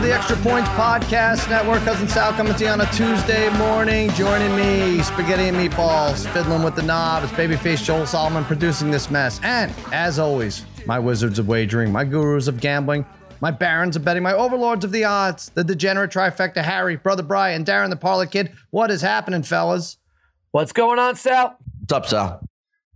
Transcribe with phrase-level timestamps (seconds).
[0.00, 1.82] of the Extra Points Podcast Network.
[1.82, 4.08] Cousin Sal coming to you on a Tuesday morning.
[4.12, 7.22] Joining me, Spaghetti and Meatballs, fiddling with the knob.
[7.22, 9.40] It's babyface Joel Solomon producing this mess.
[9.42, 13.04] And as always, my wizards of wagering, my gurus of gambling,
[13.42, 17.62] my barons of betting, my overlords of the odds, the degenerate trifecta, Harry, Brother Brian,
[17.62, 18.52] Darren the Parlay Kid.
[18.70, 19.98] What is happening, fellas?
[20.52, 21.58] What's going on, Sal?
[21.80, 22.48] What's up, Sal?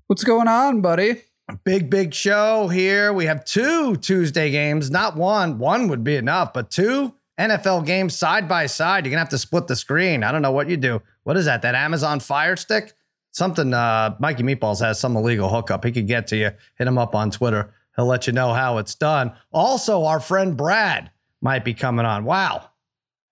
[0.06, 1.20] What's going on, buddy?
[1.64, 3.12] Big, big show here.
[3.12, 5.58] We have two Tuesday games, not one.
[5.58, 9.04] One would be enough, but two NFL games side by side.
[9.04, 10.22] You're going to have to split the screen.
[10.22, 11.02] I don't know what you do.
[11.24, 11.62] What is that?
[11.62, 12.94] That Amazon Fire Stick?
[13.30, 15.84] Something uh, Mikey Meatballs has some illegal hookup.
[15.84, 16.50] He could get to you.
[16.76, 17.74] Hit him up on Twitter.
[17.96, 19.32] He'll let you know how it's done.
[19.52, 21.10] Also, our friend Brad
[21.42, 22.24] might be coming on.
[22.24, 22.70] Wow.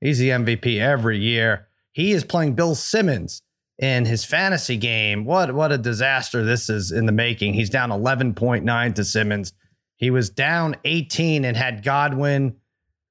[0.00, 1.68] He's the MVP every year.
[1.92, 3.42] He is playing Bill Simmons
[3.82, 5.24] in his fantasy game.
[5.24, 7.52] What what a disaster this is in the making.
[7.52, 9.52] He's down 11.9 to Simmons.
[9.96, 12.56] He was down 18 and had Godwin,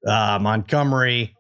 [0.08, 1.36] uh, Montgomery,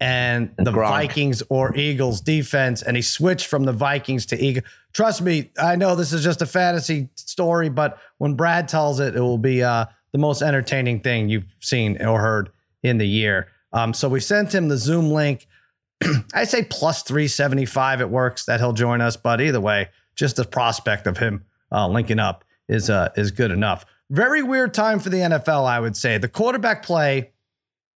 [0.00, 0.88] and the Gronk.
[0.88, 4.66] Vikings or Eagles defense, and he switched from the Vikings to Eagles.
[4.92, 9.16] Trust me, I know this is just a fantasy story, but when Brad tells it,
[9.16, 12.50] it will be uh, the most entertaining thing you've seen or heard
[12.82, 13.48] in the year.
[13.72, 15.48] Um, so we sent him the Zoom link.
[16.34, 20.44] I say plus 375 it works that he'll join us, but either way, just the
[20.44, 23.84] prospect of him uh, linking up is uh, is good enough.
[24.10, 26.18] Very weird time for the NFL, I would say.
[26.18, 27.32] The quarterback play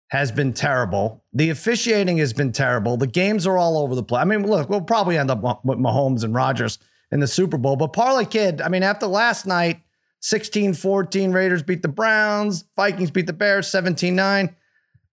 [0.08, 1.22] has been terrible.
[1.34, 2.96] The officiating has been terrible.
[2.96, 4.22] The games are all over the place.
[4.22, 6.78] I mean, look, we'll probably end up with Mahomes and Rodgers
[7.10, 9.80] in the Super Bowl, but Parlay Kid, I mean, after last night,
[10.22, 14.54] 16-14 Raiders beat the Browns, Vikings beat the Bears 17-9.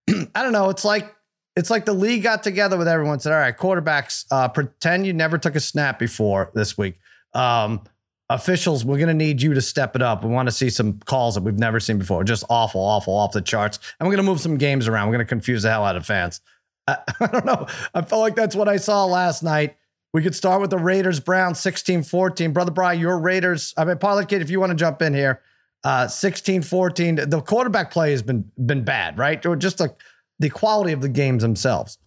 [0.34, 1.14] I don't know, it's like
[1.56, 5.06] it's like the league got together with everyone and said, all right, quarterbacks, uh, pretend
[5.06, 6.98] you never took a snap before this week.
[7.32, 7.82] Um,
[8.28, 10.22] officials, we're going to need you to step it up.
[10.22, 12.24] We want to see some calls that we've never seen before.
[12.24, 13.78] Just awful, awful, off the charts.
[13.98, 15.08] And we're going to move some games around.
[15.08, 16.42] We're going to confuse the hell out of fans.
[16.86, 17.66] I, I don't know.
[17.94, 19.76] I felt like that's what I saw last night.
[20.12, 22.52] We could start with the Raiders Browns 16 14.
[22.52, 23.74] Brother Brian, your Raiders.
[23.76, 25.42] I mean, Parlay Kid, if you want to jump in here,
[25.84, 27.28] uh, 16 14.
[27.28, 29.42] The quarterback play has been been bad, right?
[29.58, 29.96] Just like
[30.38, 31.98] the quality of the games themselves.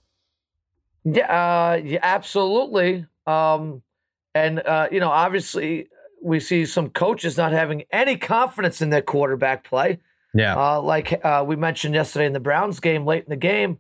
[1.03, 3.06] Yeah, uh, yeah, absolutely.
[3.25, 3.81] Um,
[4.35, 5.88] and uh, you know, obviously,
[6.22, 10.00] we see some coaches not having any confidence in their quarterback play.
[10.34, 13.79] Yeah, uh, like uh, we mentioned yesterday in the Browns game, late in the game,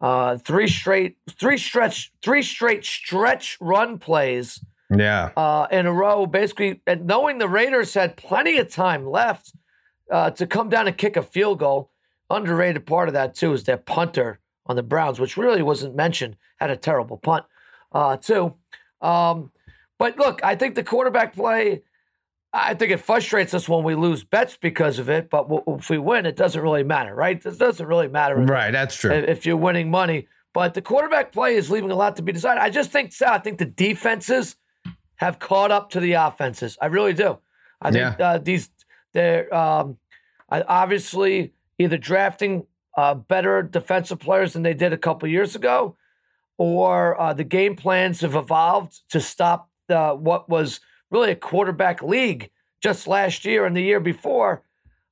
[0.00, 4.62] uh, three straight, three stretch, three straight stretch run plays.
[4.94, 9.52] Yeah, uh, in a row, basically, and knowing the Raiders had plenty of time left
[10.10, 11.90] uh, to come down and kick a field goal.
[12.30, 16.36] Underrated part of that too is that punter on the Browns, which really wasn't mentioned,
[16.56, 17.44] had a terrible punt
[17.92, 18.54] uh, too.
[19.00, 19.50] Um,
[19.98, 21.82] but look, I think the quarterback play.
[22.52, 25.28] I think it frustrates us when we lose bets because of it.
[25.28, 27.36] But if we win, it doesn't really matter, right?
[27.44, 28.70] It doesn't really matter, right?
[28.70, 29.10] That's true.
[29.12, 32.58] If you're winning money, but the quarterback play is leaving a lot to be desired.
[32.58, 34.56] I just think, Sal, I think the defenses
[35.16, 36.78] have caught up to the offenses.
[36.80, 37.38] I really do.
[37.82, 38.70] I think uh, these
[39.12, 39.98] they're um,
[40.48, 42.66] I- obviously either drafting
[42.96, 45.96] uh, better defensive players than they did a couple years ago,
[46.56, 50.80] or uh, the game plans have evolved to stop the, what was
[51.10, 52.50] really a quarterback league
[52.82, 54.62] just last year and the year before.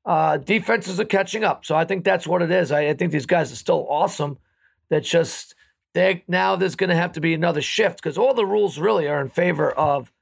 [0.04, 2.70] Uh, defenses are catching up, so I think that's what it is.
[2.70, 4.38] I, I think these guys are still awesome.
[4.88, 5.54] That's just
[5.94, 9.08] they now there's going to have to be another shift because all the rules really
[9.08, 10.12] are in favor of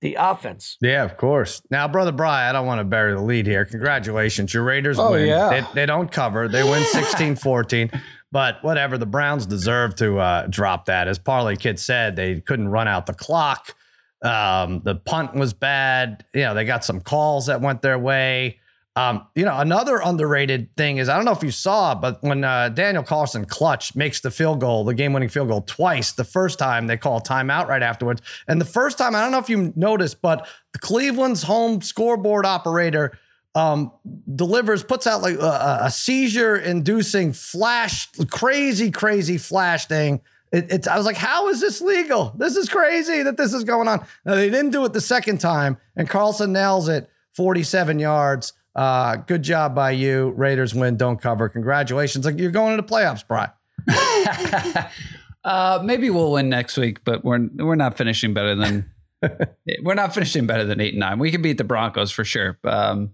[0.00, 0.76] the offense.
[0.80, 1.62] Yeah, of course.
[1.70, 3.64] Now, brother Brian, I don't want to bury the lead here.
[3.64, 4.52] Congratulations.
[4.52, 5.26] Your Raiders Oh, win.
[5.28, 5.48] yeah.
[5.48, 6.48] They, they don't cover.
[6.48, 7.98] They win 16-14.
[8.32, 11.08] But whatever, the Browns deserve to uh, drop that.
[11.08, 13.74] As Parlay Kid said, they couldn't run out the clock.
[14.22, 16.24] Um, the punt was bad.
[16.34, 18.58] You know, they got some calls that went their way.
[18.96, 22.42] Um, you know, another underrated thing is I don't know if you saw, but when
[22.42, 26.58] uh, Daniel Carlson clutch makes the field goal, the game-winning field goal twice, the first
[26.58, 29.74] time they call timeout right afterwards, and the first time I don't know if you
[29.76, 33.18] noticed, but the Cleveland's home scoreboard operator
[33.54, 33.90] um,
[34.34, 40.20] delivers, puts out like a, a seizure-inducing flash, crazy, crazy flash thing.
[40.52, 42.34] It, it's I was like, how is this legal?
[42.36, 44.06] This is crazy that this is going on.
[44.26, 48.52] Now, they didn't do it the second time, and Carlson nails it, 47 yards.
[48.76, 50.34] Uh, good job by you.
[50.36, 51.48] Raiders win, don't cover.
[51.48, 52.24] Congratulations.
[52.24, 53.50] Like you're going to the playoffs, Brian.
[55.46, 58.90] Uh, maybe we'll win next week, but we're we're not finishing better than
[59.84, 61.20] we're not finishing better than eight and nine.
[61.20, 63.10] We can beat the Broncos for sure, um,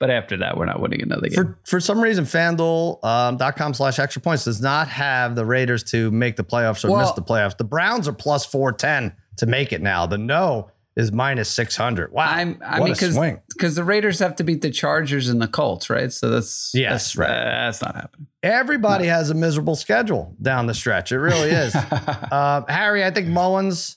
[0.00, 1.36] but after that, we're not winning another game.
[1.36, 6.36] For for some reason, FanDuel.com slash extra points does not have the Raiders to make
[6.36, 7.58] the playoffs or miss the playoffs.
[7.58, 10.06] The Browns are plus 410 to make it now.
[10.06, 12.12] The no is minus 600.
[12.12, 12.26] Wow.
[12.26, 13.40] I'm, I what mean, a because swing.
[13.48, 16.12] because the Raiders have to beat the Chargers and the Colts, right?
[16.12, 17.28] So that's Yes, that's, right.
[17.28, 18.26] That's not happening.
[18.42, 21.10] Everybody has a miserable schedule down the stretch.
[21.10, 21.74] It really is.
[21.74, 23.96] uh, Harry, I think Mullens,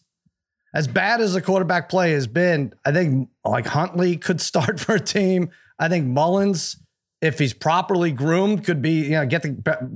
[0.73, 4.95] as bad as the quarterback play has been, I think like Huntley could start for
[4.95, 5.51] a team.
[5.79, 6.77] I think Mullens,
[7.21, 9.49] if he's properly groomed, could be, you know, get the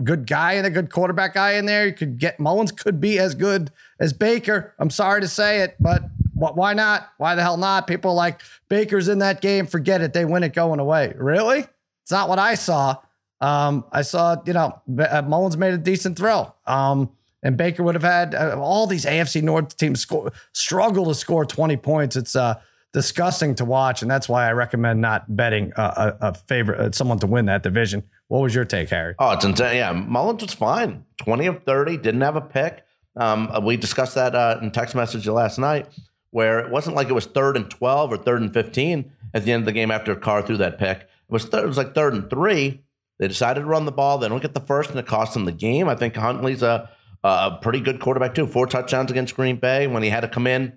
[0.03, 1.87] good guy and a good quarterback guy in there.
[1.87, 4.75] You could get Mullens could be as good as Baker.
[4.77, 6.03] I'm sorry to say it, but
[6.41, 7.09] why not?
[7.17, 7.87] Why the hell not?
[7.87, 9.67] People like Baker's in that game.
[9.67, 10.13] Forget it.
[10.13, 11.13] They win it going away.
[11.15, 11.65] Really?
[12.03, 12.97] It's not what I saw.
[13.39, 16.53] Um, I saw, you know, uh, Mullens made a decent throw.
[16.65, 17.11] Um,
[17.43, 21.45] and Baker would have had uh, all these AFC North teams score, struggle to score
[21.45, 22.15] 20 points.
[22.15, 22.59] It's uh,
[22.93, 24.01] disgusting to watch.
[24.01, 27.45] And that's why I recommend not betting uh, a, a favorite, uh, someone to win
[27.45, 28.03] that division.
[28.27, 29.15] What was your take, Harry?
[29.17, 29.77] Oh, it's insane.
[29.77, 31.03] Yeah, Mullens was fine.
[31.17, 32.83] 20 of 30, didn't have a pick.
[33.15, 35.87] Um, we discussed that in text message last night,
[36.31, 39.51] where it wasn't like it was third and 12 or third and 15 at the
[39.51, 41.01] end of the game after Carr threw that pick.
[41.01, 42.81] It was, it was like third and three.
[43.19, 44.17] They decided to run the ball.
[44.17, 45.87] They don't get the first, and it cost them the game.
[45.87, 46.89] I think Huntley's a,
[47.23, 48.47] a pretty good quarterback, too.
[48.47, 50.73] Four touchdowns against Green Bay when he had to come in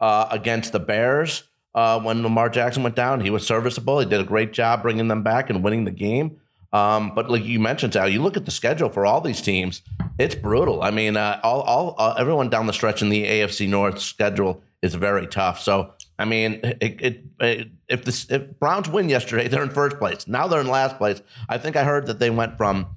[0.00, 1.44] uh, against the Bears.
[1.74, 3.98] Uh, when Lamar Jackson went down, he was serviceable.
[3.98, 6.38] He did a great job bringing them back and winning the game.
[6.72, 9.82] Um, but like you mentioned, Sal, you look at the schedule for all these teams;
[10.18, 10.82] it's brutal.
[10.82, 14.62] I mean, uh, all, all uh, everyone down the stretch in the AFC North schedule
[14.82, 15.60] is very tough.
[15.60, 19.98] So, I mean, it, it, it, if the if Browns win yesterday, they're in first
[19.98, 20.26] place.
[20.26, 21.22] Now they're in last place.
[21.48, 22.88] I think I heard that they went from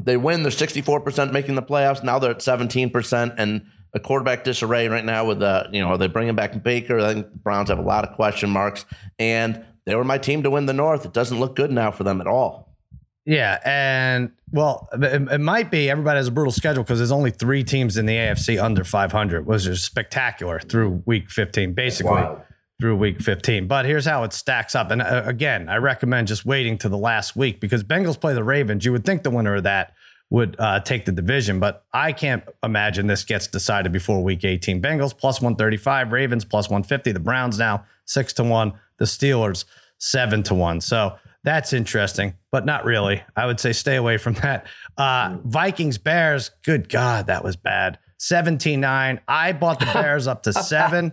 [0.00, 2.02] they win, they're sixty four percent making the playoffs.
[2.02, 5.88] Now they're at seventeen percent, and a quarterback disarray right now with the you know
[5.88, 6.98] are they bringing back Baker?
[6.98, 8.86] I think the Browns have a lot of question marks,
[9.18, 11.04] and they were my team to win the North.
[11.04, 12.71] It doesn't look good now for them at all.
[13.24, 17.30] Yeah, and well, it, it might be everybody has a brutal schedule because there's only
[17.30, 22.42] three teams in the AFC under 500, which is spectacular through week 15, basically Wow.
[22.80, 23.68] through week 15.
[23.68, 24.90] But here's how it stacks up.
[24.90, 28.42] And uh, again, I recommend just waiting to the last week because Bengals play the
[28.42, 28.84] Ravens.
[28.84, 29.94] You would think the winner of that
[30.30, 34.80] would uh, take the division, but I can't imagine this gets decided before week 18.
[34.82, 39.64] Bengals plus 135, Ravens plus 150, the Browns now six to one, the Steelers
[39.98, 40.80] seven to one.
[40.80, 43.22] So that's interesting, but not really.
[43.36, 44.66] I would say stay away from that.
[44.96, 47.98] Uh, Vikings, Bears, good God, that was bad.
[48.18, 49.20] 17 9.
[49.26, 51.10] I bought the Bears up to seven.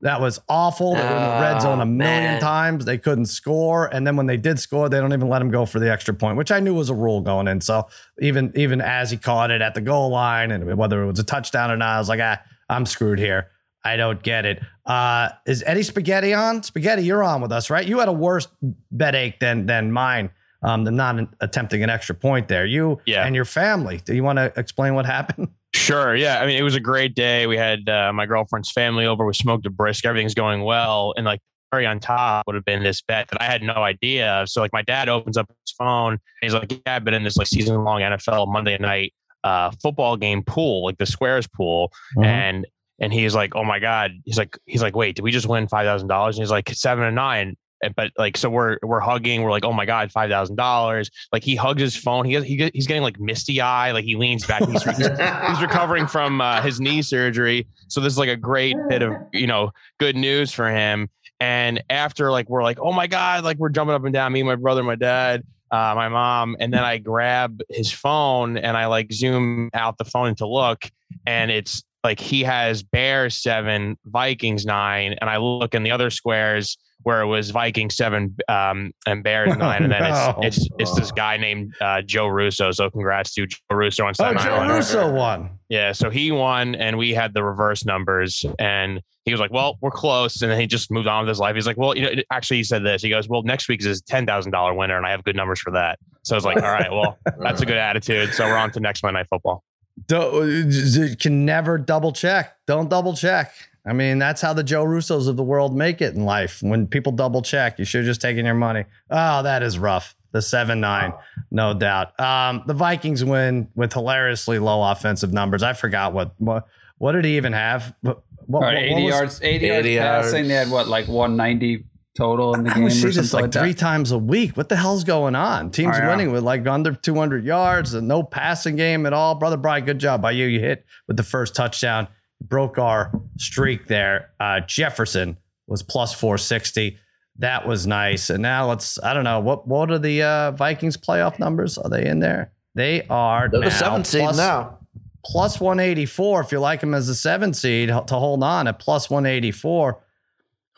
[0.00, 0.94] That was awful.
[0.94, 2.40] They were in the red zone a million man.
[2.40, 2.84] times.
[2.84, 5.66] They couldn't score, and then when they did score, they don't even let them go
[5.66, 7.60] for the extra point, which I knew was a rule going in.
[7.60, 7.88] So
[8.20, 11.24] even even as he caught it at the goal line, and whether it was a
[11.24, 13.48] touchdown or not, I was like, ah, I'm screwed here.
[13.84, 14.60] I don't get it.
[14.86, 16.62] Uh, is Eddie Spaghetti on?
[16.62, 17.86] Spaghetti, you're on with us, right?
[17.86, 18.48] You had a worse
[18.90, 20.30] bet ache than than mine.
[20.60, 22.66] Um, than not attempting an extra point there.
[22.66, 23.24] You Yeah.
[23.24, 24.00] and your family.
[24.04, 25.48] Do you want to explain what happened?
[25.74, 26.16] Sure.
[26.16, 26.40] Yeah.
[26.40, 27.46] I mean, it was a great day.
[27.46, 29.26] We had uh, my girlfriend's family over.
[29.26, 30.06] We smoked a brisk.
[30.06, 31.12] Everything's going well.
[31.16, 31.40] And like
[31.70, 34.30] very on top would have been this bet that I had no idea.
[34.32, 34.48] of.
[34.48, 36.12] So like my dad opens up his phone.
[36.12, 39.12] And he's like, "Yeah, I've been in this like season long NFL Monday night
[39.44, 41.92] uh, football game pool, like the Squares pool."
[42.24, 42.66] And
[42.98, 45.68] and he's like, "Oh my god!" He's like, "He's like, wait, did we just win
[45.68, 47.56] five thousand dollars?" And he's like, seven and nine."
[47.94, 49.42] But like, so we're we're hugging.
[49.42, 52.24] We're like, "Oh my god, five thousand dollars!" Like he hugs his phone.
[52.24, 53.92] He he he's getting like misty eye.
[53.92, 54.66] Like he leans back.
[54.68, 57.66] He's, he's he's recovering from uh, his knee surgery.
[57.86, 61.08] So this is like a great bit of you know good news for him.
[61.40, 64.32] And after like we're like, oh my god, like we're jumping up and down.
[64.32, 68.76] Me, my brother, my dad, uh, my mom, and then I grab his phone and
[68.76, 70.90] I like zoom out the phone to look,
[71.26, 76.08] and it's like he has Bears seven, Vikings nine, and I look in the other
[76.10, 80.34] squares where it was Vikings seven um, and Bears nine, and then No.
[80.42, 82.72] it's it's it's this guy named uh, Joe Russo.
[82.72, 84.70] So congrats to Joe Russo on Oh, Joe Island.
[84.70, 85.50] Russo won.
[85.68, 89.76] Yeah, so he won, and we had the reverse numbers, and he was like, "Well,
[89.82, 91.54] we're close," and then he just moved on with his life.
[91.54, 93.02] He's like, "Well, you know, actually, he said this.
[93.02, 95.36] He goes, "Well, next week is his ten thousand dollar winner, and I have good
[95.36, 98.46] numbers for that." So I was like, "All right, well, that's a good attitude." So
[98.46, 99.62] we're on to next Monday Night Football.
[100.06, 102.56] Don't, you can never double check.
[102.66, 103.52] Don't double check.
[103.86, 106.62] I mean, that's how the Joe Russos of the world make it in life.
[106.62, 108.84] When people double check, you should have just taken your money.
[109.10, 110.14] Oh, that is rough.
[110.32, 111.14] The seven nine,
[111.50, 112.18] no doubt.
[112.20, 115.62] Um, the Vikings win with hilariously low offensive numbers.
[115.62, 116.66] I forgot what what
[116.98, 117.94] what did he even have?
[118.02, 120.48] What, what, All right, what 80 was- yards, 80, 80 yards passing.
[120.48, 121.84] They had what, like 190
[122.18, 124.56] total in the I game or see something this like like three times a week.
[124.56, 125.70] What the hell's going on?
[125.70, 126.08] Teams I know.
[126.10, 129.36] winning with like under 200 yards and no passing game at all.
[129.36, 130.46] Brother Brian, good job by you.
[130.46, 132.08] You hit with the first touchdown,
[132.42, 134.30] broke our streak there.
[134.40, 136.98] Uh, Jefferson was plus 460.
[137.38, 138.30] That was nice.
[138.30, 141.78] And now let's, I don't know, what what are the uh, Vikings playoff numbers?
[141.78, 142.52] Are they in there?
[142.74, 144.78] They are They're now the seventh seed now.
[145.24, 149.08] plus 184 if you like him as a seven seed to hold on at plus
[149.08, 150.00] 184.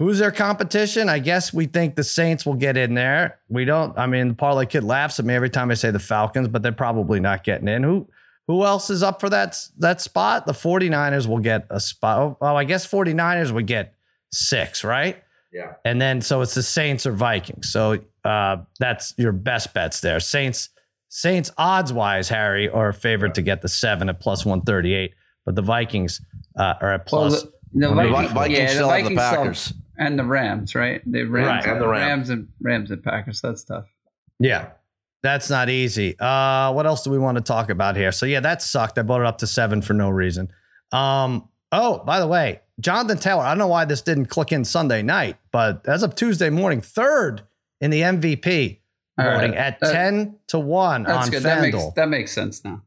[0.00, 1.10] Who's their competition?
[1.10, 3.38] I guess we think the Saints will get in there.
[3.50, 3.96] We don't.
[3.98, 6.62] I mean, the parlay kid laughs at me every time I say the Falcons, but
[6.62, 7.82] they're probably not getting in.
[7.82, 8.08] Who
[8.46, 10.46] who else is up for that that spot?
[10.46, 12.38] The 49ers will get a spot.
[12.40, 13.94] Oh, I guess 49ers would get
[14.32, 15.22] six, right?
[15.52, 15.74] Yeah.
[15.84, 17.70] And then so it's the Saints or Vikings.
[17.70, 20.18] So uh, that's your best bets there.
[20.18, 20.70] Saints
[21.10, 25.12] Saints odds wise, Harry, are favored favorite to get the seven at plus 138,
[25.44, 26.22] but the Vikings
[26.56, 27.44] uh, are at plus.
[27.44, 29.72] Well, the, the The Vikings, Vikings yeah, the still have the Vikings still- Packers.
[30.00, 31.00] And the Rams, right?
[31.06, 31.66] The Rams, Right.
[31.66, 32.28] And the Rams.
[32.28, 33.40] Rams and Rams and Packers.
[33.40, 33.84] That's tough.
[34.40, 34.70] Yeah.
[35.22, 36.18] That's not easy.
[36.18, 38.10] Uh, what else do we want to talk about here?
[38.10, 38.98] So yeah, that sucked.
[38.98, 40.48] I brought it up to seven for no reason.
[40.92, 43.42] Um, oh, by the way, Jonathan Taylor.
[43.42, 46.80] I don't know why this didn't click in Sunday night, but as of Tuesday morning,
[46.80, 47.42] third
[47.82, 48.80] in the MVP
[49.18, 49.58] All voting right.
[49.60, 51.42] at That- ten to one That's on good.
[51.42, 51.94] That makes FanDuel.
[51.96, 52.82] that makes sense now.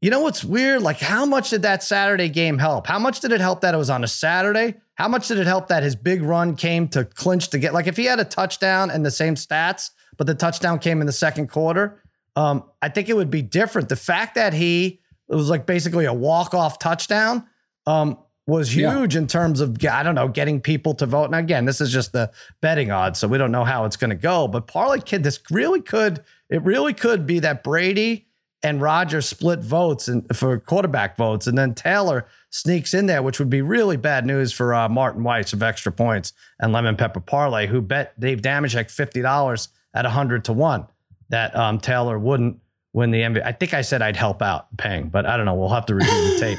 [0.00, 0.82] You know what's weird?
[0.82, 2.86] Like, how much did that Saturday game help?
[2.86, 4.74] How much did it help that it was on a Saturday?
[4.94, 7.74] How much did it help that his big run came to clinch to get?
[7.74, 11.06] Like, if he had a touchdown and the same stats, but the touchdown came in
[11.06, 12.00] the second quarter,
[12.36, 13.88] um, I think it would be different.
[13.88, 17.44] The fact that he it was like basically a walk off touchdown
[17.86, 18.96] um, was Yeah.
[18.96, 21.24] huge in terms of I don't know getting people to vote.
[21.24, 24.10] And again, this is just the betting odds, so we don't know how it's going
[24.10, 24.46] to go.
[24.48, 28.27] But parlay kid, this really could it really could be that Brady
[28.62, 33.38] and Rodgers split votes and for quarterback votes, and then Taylor sneaks in there, which
[33.38, 37.20] would be really bad news for uh, Martin Weiss of Extra Points and Lemon Pepper
[37.20, 40.86] Parlay, who bet Dave Dameshek fifty dollars at hundred to one
[41.30, 42.58] that um, Taylor wouldn't
[42.92, 43.44] win the MVP.
[43.44, 45.54] I think I said I'd help out paying, but I don't know.
[45.54, 46.58] We'll have to review the tape.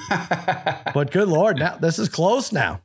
[0.94, 2.82] But good lord, now this is close now.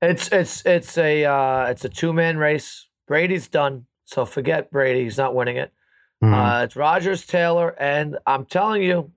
[0.00, 2.88] It's it's it's a uh, it's a two man race.
[3.06, 5.04] Brady's done, so forget Brady.
[5.04, 5.72] He's not winning it.
[6.22, 6.34] Mm-hmm.
[6.34, 9.10] Uh, it's Rodgers, Taylor, and I'm telling you,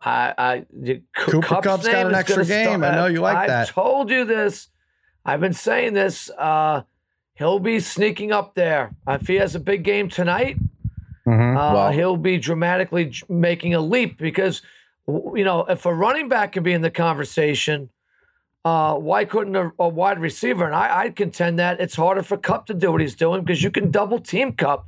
[0.00, 2.82] I, I the, Cooper Kupp's Kupp's got an extra game.
[2.82, 3.68] I know you like that.
[3.68, 4.68] I've told you this.
[5.26, 6.30] I've been saying this.
[6.38, 6.82] Uh,
[7.34, 8.94] he'll be sneaking up there.
[9.06, 10.56] If he has a big game tonight,
[11.26, 11.52] Mhm.
[11.54, 14.62] uh, Well- he'll be dramatically making a leap because,
[15.06, 17.90] you know, if a running back can be in the conversation,
[18.64, 20.64] uh, why couldn't a, a wide receiver?
[20.64, 23.62] And I, I contend that it's harder for Kupp to do what he's doing because
[23.62, 24.86] you can double team Kupp.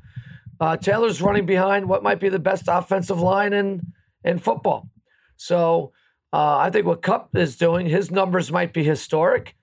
[0.63, 3.93] Uh, Taylor's running behind what might be the best offensive line in
[4.25, 4.89] in football.
[5.37, 5.93] So
[6.33, 9.57] uh, I think what Kupp is doing, his numbers might be historic.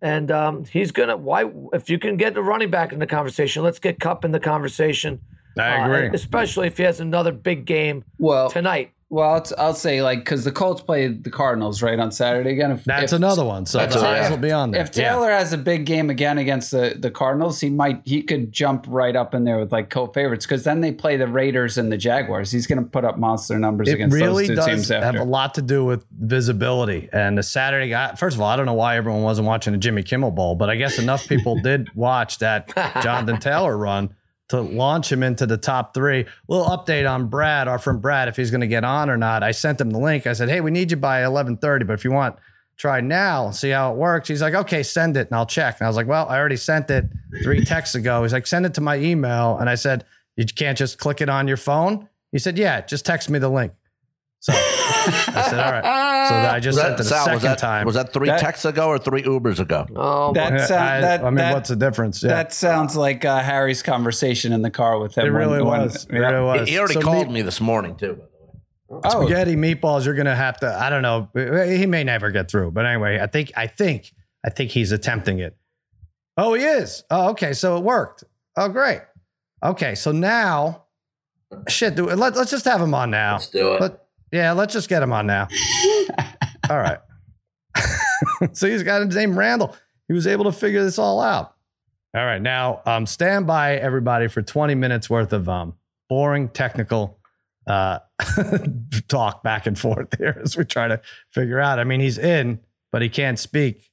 [0.00, 1.16] And um, he's gonna.
[1.16, 1.50] Why?
[1.72, 4.40] If you can get the running back in the conversation, let's get Kupp in the
[4.40, 5.20] conversation.
[5.58, 6.10] I Uh, agree.
[6.14, 8.92] especially if he has another big game well, tonight.
[9.14, 12.72] Well, I'll, I'll say like because the Colts play the Cardinals right on Saturday again.
[12.72, 13.64] If, That's if, another one.
[13.64, 14.82] So That's the a- will be on there.
[14.82, 18.50] If Taylor has a big game again against the, the Cardinals, he might he could
[18.50, 21.92] jump right up in there with like co-favorites because then they play the Raiders and
[21.92, 22.50] the Jaguars.
[22.50, 25.14] He's going to put up monster numbers it against really those two does teams have
[25.14, 27.08] a lot to do with visibility.
[27.12, 29.78] And the Saturday guy, first of all, I don't know why everyone wasn't watching the
[29.78, 34.12] Jimmy Kimmel Bowl, but I guess enough people did watch that Jonathan Taylor run
[34.48, 36.26] to launch him into the top three.
[36.48, 39.42] little update on Brad, our friend Brad, if he's going to get on or not.
[39.42, 40.26] I sent him the link.
[40.26, 42.36] I said, "Hey, we need you by eleven thirty, but if you want."
[42.76, 44.26] Try now, see how it works.
[44.26, 45.78] He's like, okay, send it and I'll check.
[45.78, 47.04] And I was like, well, I already sent it
[47.44, 48.24] three texts ago.
[48.24, 49.56] He's like, send it to my email.
[49.58, 50.04] And I said,
[50.36, 52.08] you can't just click it on your phone.
[52.32, 53.72] He said, yeah, just text me the link.
[54.44, 56.28] So I said, all right.
[56.28, 57.86] So I just Was sent that, it a Sal, second was that, time.
[57.86, 59.86] was that three That- texts ago or three Ubers ago?
[59.96, 62.22] Oh, That my- I, sound- that- I mean, that- what's the difference?
[62.22, 62.28] Yeah.
[62.28, 65.24] That sounds like uh, Harry's conversation in the car with him.
[65.26, 66.04] it really when- when- was.
[66.04, 66.18] It yeah.
[66.30, 66.68] really was.
[66.68, 68.20] He already So called meat- me this morning too.
[68.90, 69.00] By the way.
[69.14, 70.04] Oh, spaghetti meatballs.
[70.04, 70.68] You're gonna have to.
[70.78, 71.28] I don't know.
[71.34, 72.72] He may never get through.
[72.72, 73.50] But anyway, I think.
[73.56, 74.12] I think.
[74.46, 75.56] I think he's attempting it.
[76.36, 77.02] Oh, he is.
[77.10, 77.54] Oh, okay.
[77.54, 78.24] So it worked.
[78.58, 79.00] Oh, great.
[79.64, 79.94] Okay.
[79.94, 80.84] So now,
[81.66, 81.94] shit.
[81.94, 83.32] Do, let, let's just have him on now.
[83.36, 83.80] Let's do it.
[83.80, 84.03] Let,
[84.34, 85.46] yeah, let's just get him on now.
[86.68, 86.98] all right.
[88.52, 89.76] so he's got his name Randall.
[90.08, 91.54] He was able to figure this all out.
[92.16, 92.42] All right.
[92.42, 95.74] Now, um, stand by everybody for 20 minutes worth of um,
[96.08, 97.20] boring technical
[97.68, 98.00] uh,
[99.08, 101.00] talk back and forth here as we try to
[101.30, 101.78] figure out.
[101.78, 102.58] I mean, he's in,
[102.90, 103.88] but he can't speak.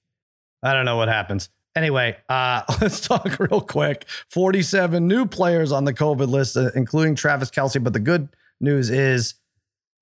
[0.63, 1.49] I don't know what happens.
[1.75, 4.05] Anyway, uh, let's talk real quick.
[4.29, 7.81] 47 new players on the COVID list, uh, including Travis Kelce.
[7.81, 8.27] But the good
[8.59, 9.35] news is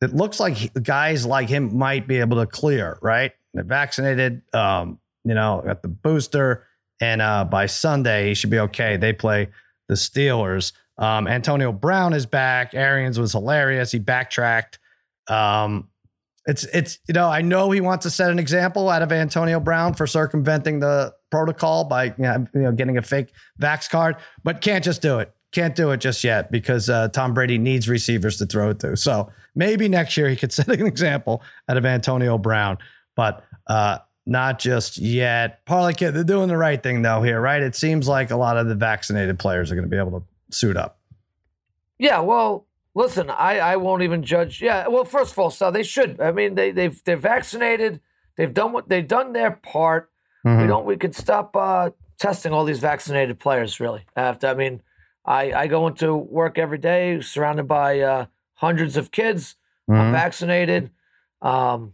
[0.01, 3.31] it looks like guys like him might be able to clear, right?
[3.53, 6.65] They're vaccinated, um, you know, got the booster.
[7.01, 8.97] And uh, by Sunday, he should be okay.
[8.97, 9.49] They play
[9.87, 10.73] the Steelers.
[10.97, 12.73] Um, Antonio Brown is back.
[12.73, 13.91] Arians was hilarious.
[13.91, 14.79] He backtracked.
[15.27, 15.89] Um,
[16.45, 19.59] it's it's you know I know he wants to set an example out of Antonio
[19.59, 24.15] Brown for circumventing the protocol by you know, you know getting a fake vax card,
[24.43, 25.31] but can't just do it.
[25.51, 28.95] Can't do it just yet because uh, Tom Brady needs receivers to throw it to.
[28.95, 32.79] So maybe next year he could set an example out of Antonio Brown,
[33.15, 35.63] but uh, not just yet.
[35.65, 37.61] Parlay Kid, they're doing the right thing though here, right?
[37.61, 40.25] It seems like a lot of the vaccinated players are going to be able to
[40.55, 40.97] suit up.
[41.99, 44.61] Yeah, well, listen, I, I won't even judge.
[44.61, 46.21] Yeah, well, first of all, so they should.
[46.21, 47.99] I mean, they they've they're vaccinated.
[48.37, 50.09] They've done what they've done their part.
[50.45, 50.61] Mhm.
[50.61, 50.85] We don't.
[50.85, 53.81] We could stop uh, testing all these vaccinated players.
[53.81, 54.81] Really, after I mean,
[55.25, 58.25] I I go into work every day surrounded by uh,
[58.59, 59.55] hundreds of kids.
[59.89, 60.11] I'm Mhm.
[60.11, 60.91] vaccinated.
[61.41, 61.93] Um,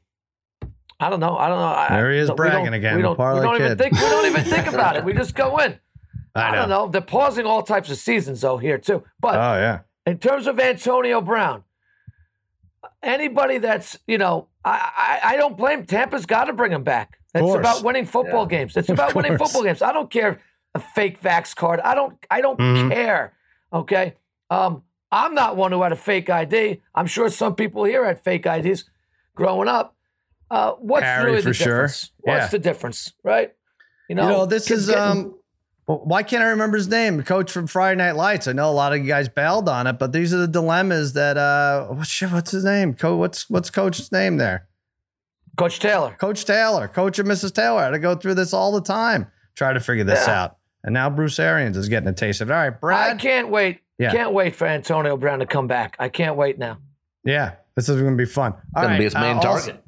[1.00, 1.38] I don't know.
[1.38, 1.66] I don't know.
[1.66, 3.94] I, There he is we don't- bragging again, We don't, we don't even think.
[3.94, 5.04] We don't even think about it.
[5.06, 5.80] We just go in.
[6.34, 6.88] I I, don't know.
[6.88, 9.04] They're pausing all types of seasons though here too.
[9.20, 9.80] But Oh yeah.
[10.06, 11.64] in terms of Antonio Brown,
[13.04, 17.18] anybody that's you know, I I, I don't blame Tampa's got to bring him back.
[17.34, 18.76] It's about winning football games.
[18.78, 19.82] It's about winning football games.
[19.82, 20.42] I don't care
[20.74, 21.80] a fake vax card.
[21.82, 22.92] I don't I don't Mhm.
[22.92, 23.34] care.
[23.74, 24.16] Okay.
[24.50, 24.84] Um,
[25.16, 26.82] I'm not one who had a fake ID.
[26.94, 28.84] I'm sure some people here had fake IDs
[29.34, 29.96] growing up.
[30.52, 31.66] Uh, what's Harry, really for the sure.
[31.68, 32.12] difference?
[32.20, 32.48] What's Yeah.
[32.48, 33.54] the difference, right?
[34.10, 35.36] You know, You know, this is getting- um.
[35.88, 37.22] Why can't I remember his name?
[37.24, 38.48] Coach from Friday Night Lights.
[38.48, 41.14] I know a lot of you guys bailed on it, but these are the dilemmas
[41.14, 41.86] that uh.
[41.88, 42.94] What's shit, what's his name?
[42.96, 44.68] Co- what's what's Coach's name there?
[45.58, 46.16] Coach Taylor.
[46.20, 47.54] Coach Taylor, Coach and Mrs.
[47.54, 47.80] Taylor.
[47.80, 50.44] I had to go through this all the time, try to figure this Yeah.
[50.44, 50.58] out.
[50.84, 52.54] And now Bruce Arians is getting a taste of it.
[52.54, 53.16] All right, Brad.
[53.16, 53.80] I can't wait.
[53.98, 54.12] Yeah.
[54.12, 55.96] Can't wait for Antonio Brown to come back.
[56.00, 56.80] I can't wait now.
[57.24, 58.54] Yeah, this is going to be fun.
[58.76, 59.82] All Gonna right, be his main uh, also- target.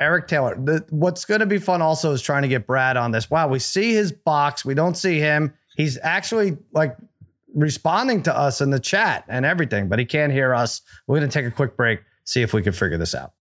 [0.00, 0.56] Eric Taylor.
[0.56, 3.30] The, what's going to be fun also is trying to get Brad on this.
[3.30, 4.64] Wow, we see his box.
[4.64, 5.54] We don't see him.
[5.76, 6.96] He's actually like
[7.54, 10.80] responding to us in the chat and everything, but he can't hear us.
[11.06, 13.32] We're going to take a quick break, see if we can figure this out.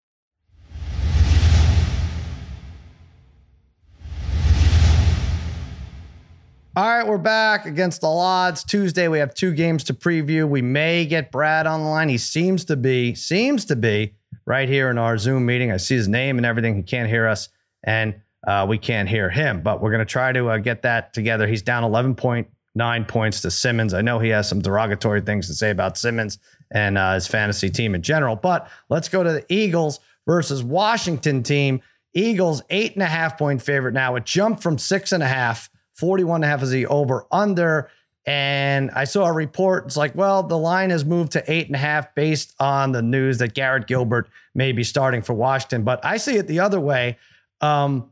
[6.77, 8.63] All right, we're back against the odds.
[8.63, 10.49] Tuesday, we have two games to preview.
[10.49, 12.09] We may get Brad on the line.
[12.09, 14.15] He seems to be, seems to be
[14.47, 15.73] right here in our Zoom meeting.
[15.73, 16.77] I see his name and everything.
[16.77, 17.49] He can't hear us,
[17.83, 18.15] and
[18.47, 19.63] uh, we can't hear him.
[19.63, 21.49] But we're going to try to uh, get that together.
[21.49, 23.93] He's down 11.9 points to Simmons.
[23.93, 26.39] I know he has some derogatory things to say about Simmons
[26.71, 28.37] and uh, his fantasy team in general.
[28.37, 31.81] But let's go to the Eagles versus Washington team.
[32.15, 34.15] Eagles eight and a half point favorite now.
[34.15, 35.69] It jumped from six and a half.
[36.01, 37.91] 41 and a half is the over under.
[38.27, 39.87] And I saw a report.
[39.87, 43.03] It's like, well, the line has moved to eight and a half based on the
[43.03, 45.85] news that Garrett Gilbert may be starting for Washington.
[45.85, 47.19] But I see it the other way.
[47.61, 48.11] Um,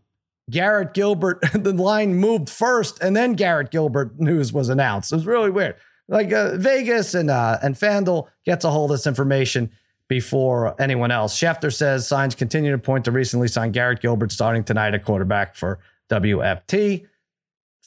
[0.51, 5.12] Garrett Gilbert, the line moved first, and then Garrett Gilbert news was announced.
[5.12, 5.77] It was really weird.
[6.09, 9.70] Like uh, Vegas and uh, and FanDuel gets a hold of this information
[10.09, 11.38] before anyone else.
[11.38, 15.55] Schefter says signs continue to point to recently signed Garrett Gilbert starting tonight at quarterback
[15.55, 17.07] for WFT.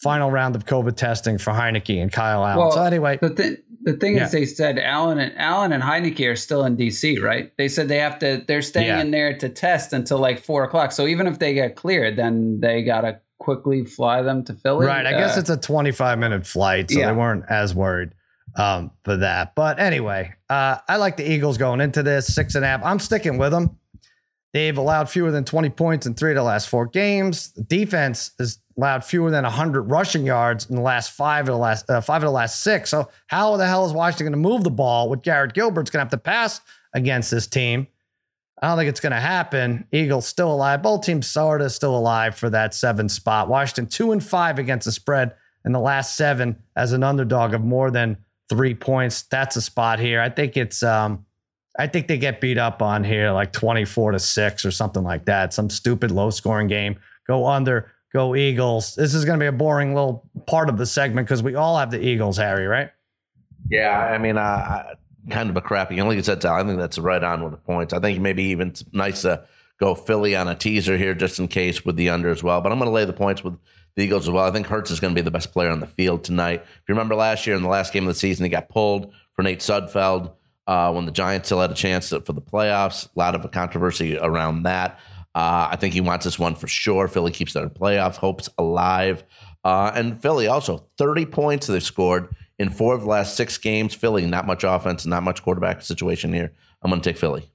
[0.02, 2.58] Final round of COVID testing for Heinicke and Kyle Allen.
[2.58, 4.26] Well, so anyway, The thing, the thing Yeah.
[4.26, 7.52] is, they said Allen and Allen and Heinicke are still in DC, right?
[7.58, 8.44] They said they have to.
[8.48, 9.02] They're staying Yeah.
[9.02, 10.92] in there to test until like four o'clock.
[10.92, 14.86] So even if they get cleared, then they gotta quickly fly them to Philly.
[14.88, 15.06] Right.
[15.06, 17.08] I guess Uh, it's a 25 minute flight, so Yeah.
[17.08, 18.10] they weren't as worried
[18.56, 19.54] um, for that.
[19.56, 22.82] But anyway, uh, I like the Eagles going into this six and a half.
[22.84, 23.78] I'm sticking with them.
[24.54, 27.54] They've allowed fewer than 20 points in three of the last four games.
[27.54, 31.58] The defense has allowed fewer than 100 rushing yards in the last five of the
[31.58, 32.90] last uh, five of the last six.
[32.90, 36.00] So how the hell is Washington going to move the ball with Garrett Gilbert's going
[36.00, 36.62] to have to pass
[36.94, 37.88] against this team?
[38.62, 39.88] I don't think it's going to happen.
[39.92, 40.84] Eagles still alive.
[40.84, 43.50] Both teams sort of still alive for that seven spot.
[43.50, 45.34] Washington two and five against the spread
[45.66, 48.18] in the last seven as an underdog of more than
[48.50, 49.24] three points.
[49.24, 50.22] That's a spot here.
[50.22, 51.26] I think it's um,
[51.80, 55.26] I think they get beat up on here like 24 to 6 or something like
[55.26, 55.54] that.
[55.54, 57.00] Some stupid low scoring game.
[57.28, 58.95] Go under, go Eagles.
[58.95, 61.78] This is going to be a boring little part of the segment because we all
[61.78, 62.91] have the Eagles, Harry, right?
[63.69, 64.95] Yeah, I mean, uh,
[65.30, 66.00] kind of a crappy.
[66.02, 66.60] Only get set down.
[66.60, 67.93] I think that's right on with the points.
[67.93, 69.45] I think maybe even nice to
[69.80, 72.62] go Philly on a teaser here just in case with the under as well.
[72.62, 73.58] But I'm going to lay the points with
[73.95, 74.45] the Eagles as well.
[74.45, 76.62] I think Hurts is going to be the best player on the field tonight.
[76.62, 79.13] If you remember last year in the last game of the season, he got pulled
[79.34, 80.34] for Nate Sudfeld
[80.67, 83.06] uh, when the Giants still had a chance to, for the playoffs.
[83.06, 85.00] A lot of a controversy around that.
[85.34, 87.08] Uh, I think he wants this one for sure.
[87.08, 89.24] Philly keeps their playoff hopes alive.
[89.63, 93.94] Uh, and Philly also 30 points they've scored in four of the last six games.
[93.94, 96.52] Philly, not much offense, not much quarterback situation here.
[96.82, 97.50] I'm going to take Philly.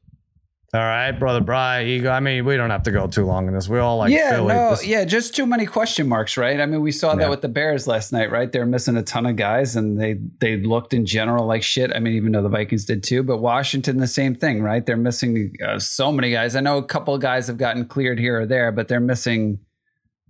[0.75, 2.11] All right, brother Bry, Eagle.
[2.11, 3.69] I mean, we don't have to go too long in this.
[3.69, 4.49] We all like yeah, Philly.
[4.53, 6.61] no, This- yeah, just too many question marks, right?
[6.61, 7.21] I mean, we saw Yeah.
[7.21, 8.51] that with the Bears last night, right?
[8.51, 11.93] They're missing a ton of guys, and they they looked in general like shit.
[11.95, 14.85] I mean, even though the Vikings did too, but Washington the same thing, right?
[14.85, 16.57] They're missing uh, so many guys.
[16.57, 19.61] I know a couple of guys have gotten cleared here or there, but they're missing.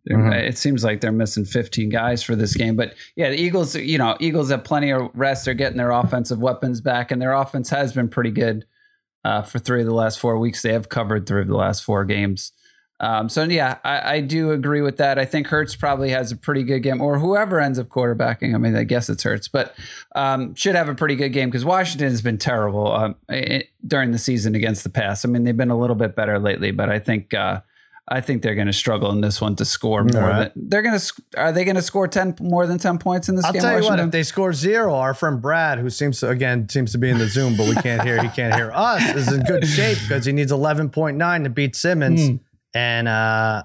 [0.09, 0.33] Mhm.
[0.35, 3.75] It seems like they're missing 15 guys for this game, but yeah, the Eagles.
[3.75, 5.47] You know, Eagles have plenty of rest.
[5.47, 8.67] They're getting their offensive weapons back, and their offense has been pretty good.
[9.27, 10.63] Uh, for three of the last four weeks.
[10.63, 12.53] They have covered three of the last four games.
[13.01, 15.19] Um, so yeah, I, I, do agree with that.
[15.19, 18.55] I think Hurts probably has a pretty good game, or whoever ends up quarterbacking.
[18.55, 19.75] I mean, I guess it's Hurts, but
[20.15, 24.13] um, should have a pretty good game because Washington has been terrible um, it, during
[24.13, 25.25] the season against the pass.
[25.25, 27.63] I mean, they've been a little bit better lately, but I think uh,
[28.09, 30.23] I think they're going to struggle in this one to score more.
[30.23, 30.55] Right.
[30.55, 33.35] Than, they're going to are they going to score ten more than ten points in
[33.35, 33.63] this I'll game?
[33.63, 36.69] I'll tell you what, if they score zero, our friend Brad, who seems to again
[36.69, 39.33] seems to be in the Zoom, but we can't hear, he can't hear us, is
[39.33, 42.41] in good shape because he needs eleven point nine to beat Simmons, mm.
[42.75, 43.65] and uh,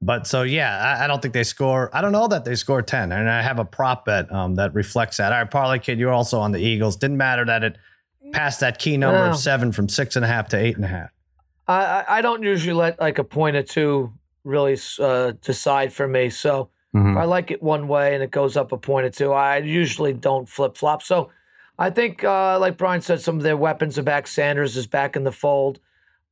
[0.00, 1.90] but so yeah, I, I, don't think they score.
[1.92, 4.72] I don't know that they score ten, and I have a prop bet um, that
[4.72, 5.32] reflects that.
[5.32, 6.94] All right, parlay kid, you're also on the Eagles.
[6.94, 7.76] Didn't matter that it
[8.32, 10.88] passed that key number of seven from six and a half to eight and a
[10.88, 11.10] half.
[11.70, 14.12] I, I don't usually let like a point or two
[14.44, 16.30] really uh, decide for me.
[16.30, 17.12] So mm-hmm.
[17.12, 19.58] if I like it one way and it goes up a point or two, I
[19.58, 21.02] usually don't flip flop.
[21.02, 21.30] So
[21.78, 24.26] I think, uh, like Brian said, some of their weapons are back.
[24.26, 25.80] Sanders is back in the fold.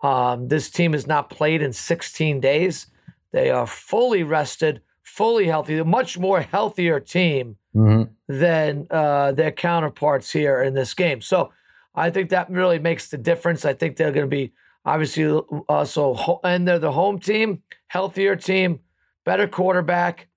[0.03, 2.87] Um, this team has not played in 16 days.
[3.33, 8.12] They are fully rested, fully healthy, a much more healthier team mm-hmm.
[8.29, 11.20] than uh, their counterparts here in this game.
[11.20, 11.53] So
[11.94, 13.64] I think that really makes the difference.
[13.64, 14.53] I think they're going to be
[14.88, 18.81] obviously uh, so, and they're the home team healthier team,
[19.24, 20.29] better quarterback.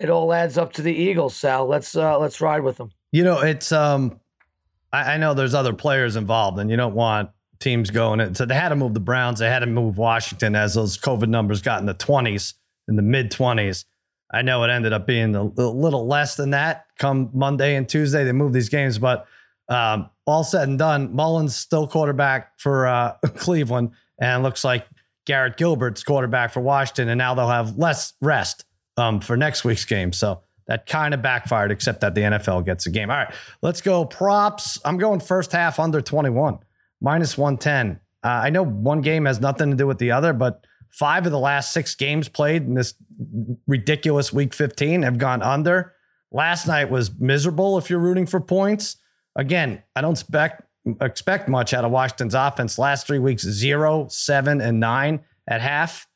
[0.00, 1.66] It all adds up to the Eagles, Sal.
[1.66, 2.90] Let's uh, let's ride with them.
[3.12, 4.20] You know, it's um,
[4.92, 8.34] I, I know there's other players involved, and you don't want teams going.
[8.34, 9.40] So they had to move the Browns.
[9.40, 12.54] They had to move Washington as those COVID numbers got in the 20s,
[12.86, 13.84] in the mid 20s.
[14.30, 18.24] I know it ended up being a little less than that come Monday and Tuesday.
[18.24, 19.26] They moved these games, but
[19.68, 24.86] um, all said and done, Mullens still quarterback for uh, Cleveland, and looks like
[25.26, 28.64] Garrett Gilbert's quarterback for Washington, and now they'll have less rest
[28.96, 30.12] um, for next week's game.
[30.12, 33.10] So that kind of backfired, except that the NFL gets a game.
[33.10, 34.78] All right, let's go props.
[34.84, 36.58] I'm going first half under 21,
[37.00, 38.00] minus 110.
[38.22, 41.32] Uh, I know one game has nothing to do with the other, but five of
[41.32, 42.94] the last six games played in this
[43.66, 45.94] ridiculous week 15 have gone under.
[46.30, 48.96] Last night was miserable if you're rooting for points.
[49.38, 50.62] Again, I don't expect
[51.00, 52.78] expect much out of Washington's offense.
[52.78, 56.06] Last three weeks, zero, seven, and nine at half.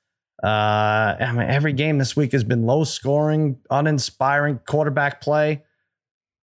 [0.43, 5.63] Uh, I mean, every game this week has been low scoring, uninspiring quarterback play.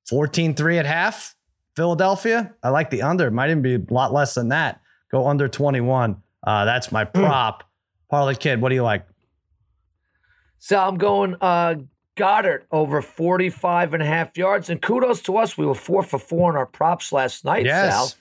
[0.10, 1.36] 14 3 at half.
[1.76, 3.28] Philadelphia, I like the under.
[3.28, 4.82] It Might even be a lot less than that.
[5.12, 6.22] Go under 21.
[6.44, 7.20] Uh, that's my hmm.
[7.20, 7.64] prop.
[8.10, 9.06] Parlay Kid, what do you like?
[10.58, 11.76] So I'm going uh,
[12.20, 14.70] Goedert over 45 and a half yards.
[14.70, 15.58] And kudos to us.
[15.58, 18.16] We were four for four on our props last night, yes.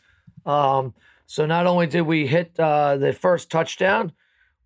[0.45, 0.55] Sal.
[0.55, 0.95] Um,
[1.27, 4.13] so not only did we hit uh, the first touchdown,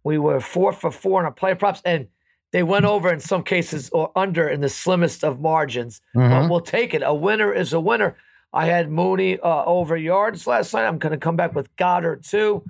[0.05, 1.81] we were four for four on our player props.
[1.85, 2.09] And
[2.53, 6.03] they went over in some cases or under in the slimmest of margins.
[6.15, 6.31] Mm-hmm.
[6.31, 7.03] But we'll take it.
[7.03, 8.17] A winner is a winner.
[8.53, 10.87] I had Mooney uh, over yards last night.
[10.87, 12.63] I'm going to come back with Goedert, too.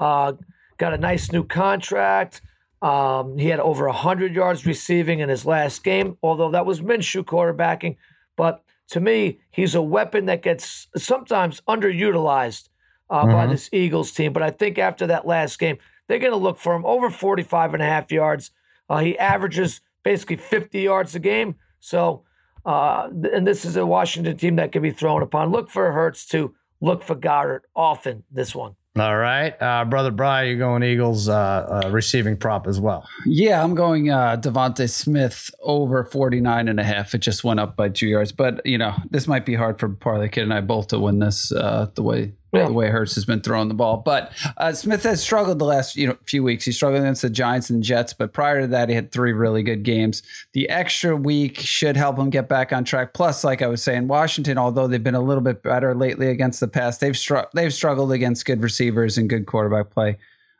[0.00, 0.32] Uh,
[0.76, 2.42] got a nice new contract.
[2.82, 7.24] Um, he had over 100 yards receiving in his last game, although that was Minshew
[7.24, 7.96] quarterbacking.
[8.36, 12.68] But to me, he's a weapon that gets sometimes underutilized
[13.10, 13.32] uh, mm-hmm.
[13.32, 14.32] by this Eagles team.
[14.32, 17.74] But I think after that last game, they're going to look for him over 45
[17.74, 18.50] and a half yards.
[18.88, 21.56] Uh, he averages basically 50 yards a game.
[21.78, 22.24] So,
[22.64, 25.50] uh, and this is a Washington team that can be thrown upon.
[25.50, 28.76] Look for Hurts to look for Goedert often this one.
[28.98, 29.54] All right.
[29.62, 33.08] Uh, Brother Brian, you're going Eagles uh, uh, receiving prop as well.
[33.24, 37.14] Yeah, I'm going uh, DeVonta Smith over 49 and a half.
[37.14, 38.32] It just went up by two yards.
[38.32, 41.20] But, you know, this might be hard for Parlay Kid and I both to win
[41.20, 42.66] this uh, the way yeah.
[42.66, 43.98] the way Hurts has been throwing the ball.
[43.98, 46.64] But uh, Smith has struggled the last you know few weeks.
[46.64, 49.62] He struggled against the Giants and Jets, but prior to that, he had three really
[49.62, 50.22] good games.
[50.52, 53.14] The extra week should help him get back on track.
[53.14, 56.60] Plus, like I was saying, Washington, although they've been a little bit better lately against
[56.60, 60.18] the pass, they've str- they've struggled against good receivers and good quarterback play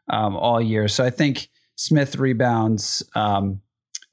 [0.09, 0.89] um, all year.
[0.89, 3.61] So I think Smith rebounds um,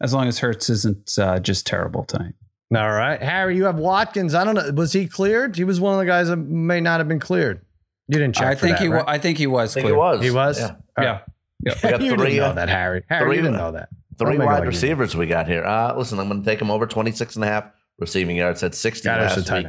[0.01, 2.33] as long as Hurts isn't uh, just terrible tonight.
[2.75, 4.35] All right, Harry, you have Watkins.
[4.35, 4.71] I don't know.
[4.73, 5.55] Was he cleared?
[5.55, 7.61] He was one of the guys that may not have been cleared.
[8.07, 8.45] You didn't check.
[8.45, 8.87] I think that, he.
[8.87, 9.03] Right?
[9.05, 9.75] I think he was.
[9.75, 10.21] I think he was.
[10.21, 10.59] He was.
[10.59, 10.75] Yeah.
[10.97, 11.19] Yeah.
[11.63, 11.73] yeah.
[11.83, 13.03] We got you three, didn't know that, Harry.
[13.09, 13.89] Harry, three, you didn't know that.
[14.17, 15.63] Three wide receivers we got here.
[15.63, 17.65] Uh, listen, I'm going to take him over 26 and a half
[17.99, 18.61] receiving yards.
[18.61, 19.67] Had 60 last week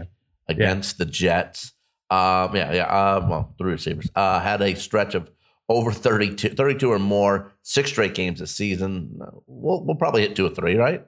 [0.48, 1.04] against yeah.
[1.04, 1.72] the Jets.
[2.10, 2.84] Um, yeah, yeah.
[2.84, 4.08] Uh, well, three receivers.
[4.14, 5.30] Uh, had a stretch of
[5.68, 9.18] over 32, 32 or more, six straight games this season.
[9.46, 11.06] We'll, we'll probably hit two or three, right?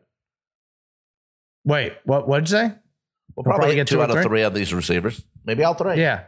[1.65, 2.29] Wait, what?
[2.29, 2.63] What'd you say?
[2.65, 2.75] We'll,
[3.37, 5.25] we'll probably, probably, get two, two out of three of these receivers.
[5.45, 5.97] Maybe all three.
[5.97, 6.25] Yeah.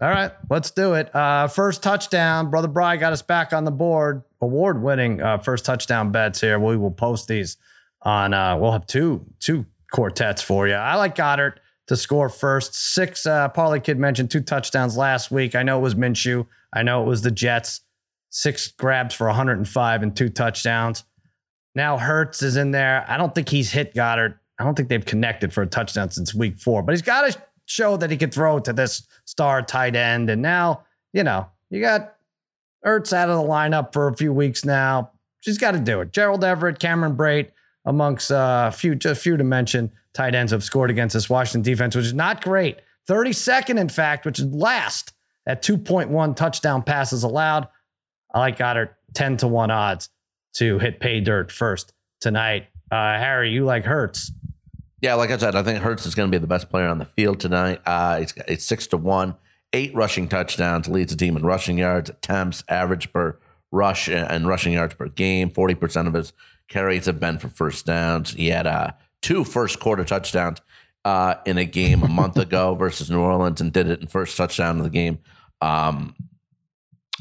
[0.00, 1.14] All right, let's do it.
[1.14, 4.22] Uh, first touchdown, brother Bry got us back on the board.
[4.42, 6.58] Award-winning uh, first touchdown bets here.
[6.58, 7.56] We will post these
[8.02, 8.34] on.
[8.34, 10.74] Uh, we'll have two two quartets for you.
[10.74, 11.54] I like Goedert
[11.86, 12.74] to score first.
[12.74, 15.54] Six, uh, Parlay Kid mentioned two touchdowns last week.
[15.54, 16.46] I know it was Minshew.
[16.74, 17.80] I know it was the Jets.
[18.28, 21.04] Six grabs for 105 and two touchdowns.
[21.74, 23.06] Now Hurts is in there.
[23.08, 24.34] I don't think he's hit Goedert.
[24.58, 27.42] I don't think they've connected for a touchdown since week four, but he's got to
[27.66, 30.30] show that he can throw to this star tight end.
[30.30, 32.14] And now, you know, you got
[32.82, 35.10] Hurts out of the lineup for a few weeks now.
[35.40, 36.10] She's got to do it.
[36.10, 37.50] Gerald Everett, Cameron Brate,
[37.84, 41.28] amongst uh, a few, just a few to mention, tight ends have scored against this
[41.28, 42.78] Washington defense, which is not great.
[43.10, 45.12] 32nd, in fact, which is last
[45.46, 47.68] at 2.1 touchdown passes allowed.
[48.32, 50.08] I like Goedert 10 to 1 odds
[50.54, 52.68] to hit pay dirt first tonight.
[52.90, 54.32] Uh, Harry, you like Hurts.
[55.02, 56.98] Yeah, like I said, I think Hurts is going to be the best player on
[56.98, 57.80] the field tonight.
[57.84, 59.34] Uh, it's, it's six to one,
[59.72, 63.38] eight rushing touchdowns, leads the team in rushing yards, attempts, average per
[63.70, 65.50] rush, and rushing yards per game.
[65.50, 66.32] 40% of his
[66.68, 68.32] carries have been for first downs.
[68.32, 70.60] He had uh, two first quarter touchdowns
[71.04, 74.36] uh, in a game a month ago versus New Orleans and did it in first
[74.36, 75.18] touchdown of the game.
[75.60, 76.14] Um,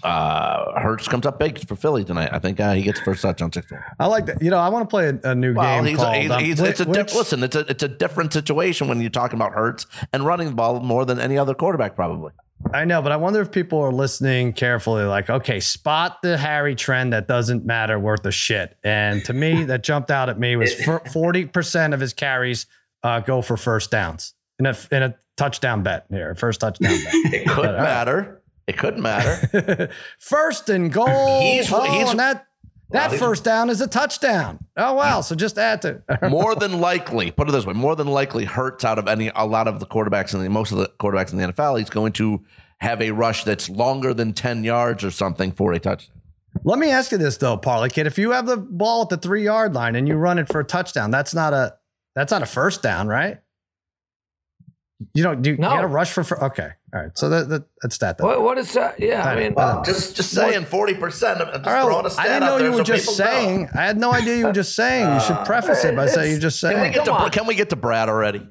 [0.03, 2.29] uh, Hurts comes up big for Philly tonight.
[2.31, 3.71] I think uh, he gets first touch on six.
[3.99, 4.41] I like that.
[4.41, 6.15] You know, I want to play a, a new Well, game he's, called.
[6.15, 7.43] he's, um, he's, which- it's a which- listen.
[7.43, 10.79] It's a it's a different situation when you're talking about Hurts and running the ball
[10.79, 12.31] more than any other quarterback, probably.
[12.73, 15.03] I know, but I wonder if people are listening carefully.
[15.03, 18.75] Like, okay, spot the Harry trend that doesn't matter worth a shit.
[18.83, 20.73] And to me, that jumped out at me was
[21.13, 22.65] forty percent of his carries
[23.03, 27.13] uh, go for first downs in a in a touchdown bet here, first touchdown bet.
[27.33, 28.41] It could But, uh, matter.
[28.67, 29.89] It couldn't matter.
[30.19, 31.41] first and goal.
[31.41, 32.47] He's- oh, he's- and that
[32.91, 34.59] that Well, first down is a touchdown.
[34.77, 35.21] Oh wow!
[35.21, 36.03] So just add to.
[36.29, 39.45] more than likely, put it this way, more than likely Hurts out of any a
[39.45, 41.79] lot of the quarterbacks in the most of the quarterbacks in the NFL.
[41.79, 42.43] He's going to
[42.79, 46.15] have a rush that's longer than 10 yards or something for a touchdown.
[46.63, 48.05] Let me ask you this though, Parlay Kid.
[48.05, 50.59] If you have the ball at the three yard line and you run it for
[50.59, 51.75] a touchdown, that's not a
[52.15, 53.39] that's not a first down, right?
[55.13, 55.71] You don't do you No.
[55.71, 56.69] get a rush for, for okay.
[56.93, 57.17] All right.
[57.17, 58.17] So that, that that's that.
[58.17, 58.27] Then.
[58.27, 58.97] What, what is that?
[58.99, 60.95] Yeah, I mean, Well, just just saying 40%.
[61.01, 61.21] I'm just
[61.67, 63.31] All right, throwing a stat I didn't know you were so just people know.
[63.31, 63.69] saying.
[63.75, 65.13] I had no idea you were just saying.
[65.13, 66.75] You should uh, preface it by saying you're just saying.
[66.77, 68.47] Can we, get to, can we get to Brad already?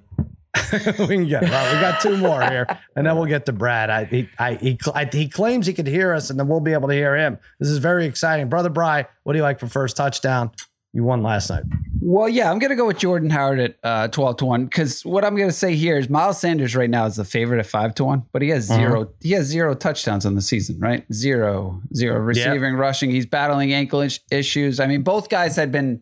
[0.72, 1.42] we can get.
[1.42, 3.90] Well, we got two more here, and then we'll get to Brad.
[3.90, 6.74] I, he, I, he, I, he claims he could hear us, and then we'll be
[6.74, 7.38] able to hear him.
[7.58, 8.68] This is very exciting, brother.
[8.68, 10.50] Bry, what do you like for first touchdown?
[10.94, 11.64] You won last night.
[12.00, 15.04] Well, yeah, I'm going to go with Jordan Howard at uh, 12 to 1 because
[15.04, 17.66] what I'm going to say here is Miles Sanders right now is the favorite at
[17.66, 21.04] 5 to 1, but he has 0 he has zero touchdowns on the season, right?
[21.12, 23.10] Zero, zero receiving, rushing.
[23.10, 24.78] He's battling ankle issues.
[24.78, 26.00] I mean, both guys had been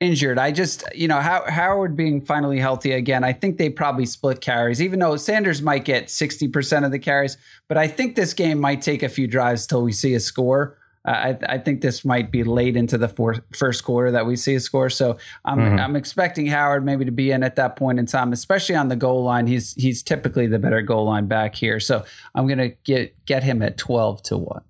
[0.00, 0.38] injured.
[0.38, 4.40] I just, you know, How, Howard being finally healthy again, I think they probably split
[4.40, 7.36] carries, even though Sanders might get 60% of the carries,
[7.68, 10.78] but I think this game might take a few drives till we see a score.
[11.04, 14.54] I, I think this might be late into the fourth, first quarter that we see
[14.54, 14.90] a score.
[14.90, 18.74] So I'm, I'm expecting Howard maybe to be in at that point in time, especially
[18.74, 19.46] on the goal line.
[19.46, 21.80] He's he's typically the better goal line back here.
[21.80, 24.62] So I'm gonna get get him at 12 to one.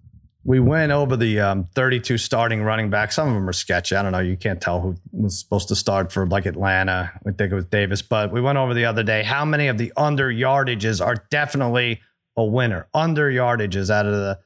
[0.45, 3.16] We went over the um, 32 starting running backs.
[3.16, 3.95] Some of them are sketchy.
[3.95, 4.21] I don't know.
[4.21, 7.12] You can't tell who was supposed to start for like Atlanta.
[7.27, 9.23] I think it was Davis, but we went over the other day.
[9.23, 12.01] How many of the under yardages are definitely
[12.37, 12.87] a winner?
[12.95, 14.38] Under yardages out of the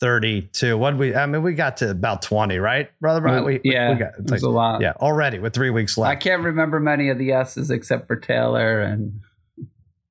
[0.00, 0.76] 32.
[0.78, 1.14] What we?
[1.14, 3.20] I mean, we got to about 20, right, brother?
[3.20, 3.44] Right?
[3.44, 4.80] We, yeah, we got it's there's like- a lot.
[4.80, 6.10] yeah already with three weeks left.
[6.10, 9.20] I can't remember many of the S's except for Taylor and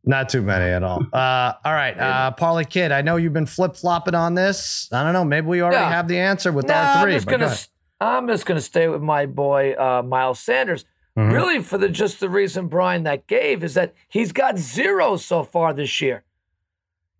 [0.06, 1.04] Not too many at all.
[1.12, 2.91] Uh, all right, uh, Parlay Kid.
[2.91, 4.88] I know you've been flip flopping on this.
[4.91, 5.25] I don't know.
[5.25, 5.91] Maybe we already Yeah.
[5.91, 7.13] have the answer with nah, our three.
[7.13, 7.56] I'm just gonna.
[8.02, 10.86] I'm just gonna stay with my boy uh, Miles Sanders.
[11.17, 11.34] Mhm.
[11.34, 15.43] Really, for the just the reason Brian that gave is that he's got zero so
[15.43, 16.23] far this year.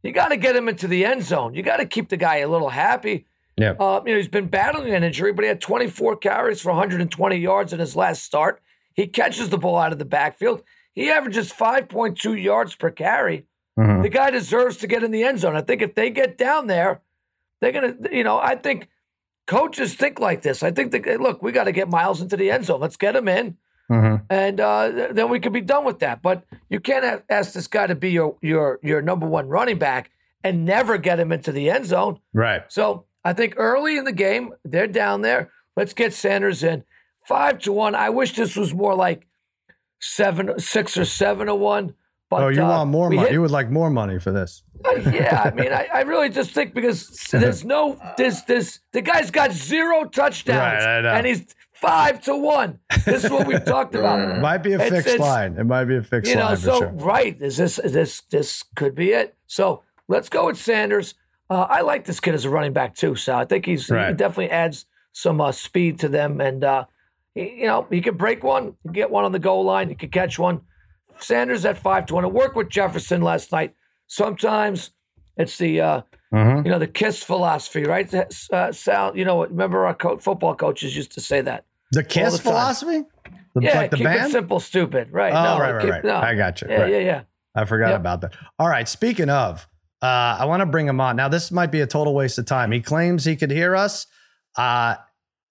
[0.04, 1.54] You got to get him into the end zone.
[1.54, 3.26] You got to keep the guy a little happy.
[3.58, 3.72] Yeah.
[3.80, 7.36] Uh, you know, he's been battling an injury, but he had 24 carries for 120
[7.36, 8.62] yards in his last start.
[8.94, 10.64] He catches the ball out of the backfield.
[10.94, 13.46] He averages 5.2 yards per carry.
[13.78, 14.02] Mhm.
[14.02, 15.56] The guy deserves to get in the end zone.
[15.56, 17.02] I think if they get down there,
[17.62, 17.96] they're gonna.
[18.12, 18.90] You know, I think
[19.48, 20.64] coaches think like this.
[20.64, 21.42] I think they look.
[21.42, 22.80] We got to get Miles into the end zone.
[22.82, 23.58] Let's get him in
[23.90, 24.22] Mhm.
[24.30, 26.22] and uh, th- then we could be done with that.
[26.22, 29.78] But you can't a- ask this guy to be your your your number one running
[29.80, 30.12] back
[30.44, 32.20] and never get him into the end zone.
[32.34, 32.62] Right.
[32.70, 35.52] So I think early in the game they're down there.
[35.76, 36.84] Let's get Sanders in
[37.28, 37.96] five to one.
[37.96, 39.28] I wish this was more like
[40.00, 41.94] seven, six or seven to one.
[42.30, 43.22] But oh, you uh, want more money?
[43.24, 44.62] hit- You would like more money for this.
[44.86, 49.02] uh, yeah, I mean, I, I really just think because there's no this this the
[49.02, 51.48] guy's got zero touchdowns Right, and he's
[51.82, 52.80] five to one.
[53.06, 54.40] This is what we've talked about.
[54.40, 55.58] Might be a It's- fixed it's- line.
[55.58, 56.38] It might be a fixed line.
[56.38, 56.88] you know, line so sure.
[56.90, 59.36] right, is this is this this could be it.
[59.48, 61.16] So let's go with Sanders.
[61.50, 63.16] Uh, I like this kid as a running back too.
[63.16, 66.86] So I think he's he definitely adds some uh, speed to them, and uh,
[67.34, 70.12] he- you know he could break one, get one on the goal line, he could
[70.12, 70.62] catch one.
[71.20, 72.24] Sanders at five to one.
[72.26, 73.74] It worked with Jefferson last night.
[74.08, 74.92] Sometimes
[75.38, 76.02] it's the uh,
[76.34, 76.64] Mhm.
[76.66, 78.08] you know the kiss philosophy, right?
[78.54, 81.66] Uh, Sal, you know, remember our co- football coaches used to say that.
[81.92, 83.04] The kiss the philosophy?
[83.56, 85.34] The, Yeah, like the keep it simple, stupid, right?
[85.34, 86.04] Oh, no, right, right, keep- right.
[86.04, 86.16] no.
[86.18, 86.68] I got you.
[86.70, 86.92] Yeah, Right.
[86.92, 87.22] yeah, yeah.
[87.56, 88.00] I forgot Yep.
[88.00, 88.34] about that.
[88.60, 88.88] All right.
[88.88, 89.68] Speaking of,
[90.02, 90.06] uh,
[90.40, 91.16] I want to bring him on.
[91.16, 92.72] Now, this might be a total waste of time.
[92.72, 94.06] He claims he could hear us
[94.56, 94.96] uh,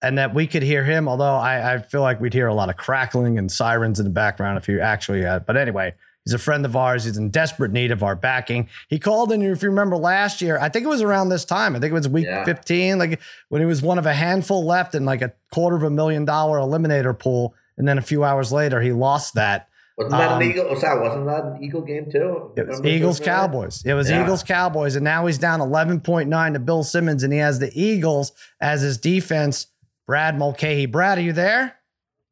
[0.01, 2.69] and that we could hear him, although I, I feel like we'd hear a lot
[2.69, 5.45] of crackling and sirens in the background if you actually had.
[5.45, 5.93] But anyway,
[6.29, 7.05] he's a friend of ours.
[7.05, 8.69] He's in desperate need of our backing.
[8.87, 11.75] He called in, if you remember last year, I think it was around this time.
[11.75, 12.45] I think it was week Yeah.
[12.45, 15.81] 15, like when he was one of a handful left in like a quarter of
[15.83, 17.55] a million dollar eliminator pool.
[17.77, 19.67] And then a few hours later, he lost that.
[19.97, 20.69] Wasn't that Um, an Eagle?
[20.69, 22.51] Was that wasn't that an Eagle game too?
[22.55, 23.19] It was Eagles?
[23.19, 23.83] Cowboys.
[23.85, 24.21] It was Yeah.
[24.23, 28.31] Eagles Cowboys, and now he's down 11.9 to Bill Simmons, and he has the Eagles
[28.61, 29.67] as his defense.
[30.07, 30.85] Brad Mulcahy.
[30.85, 31.75] Brad, are you there?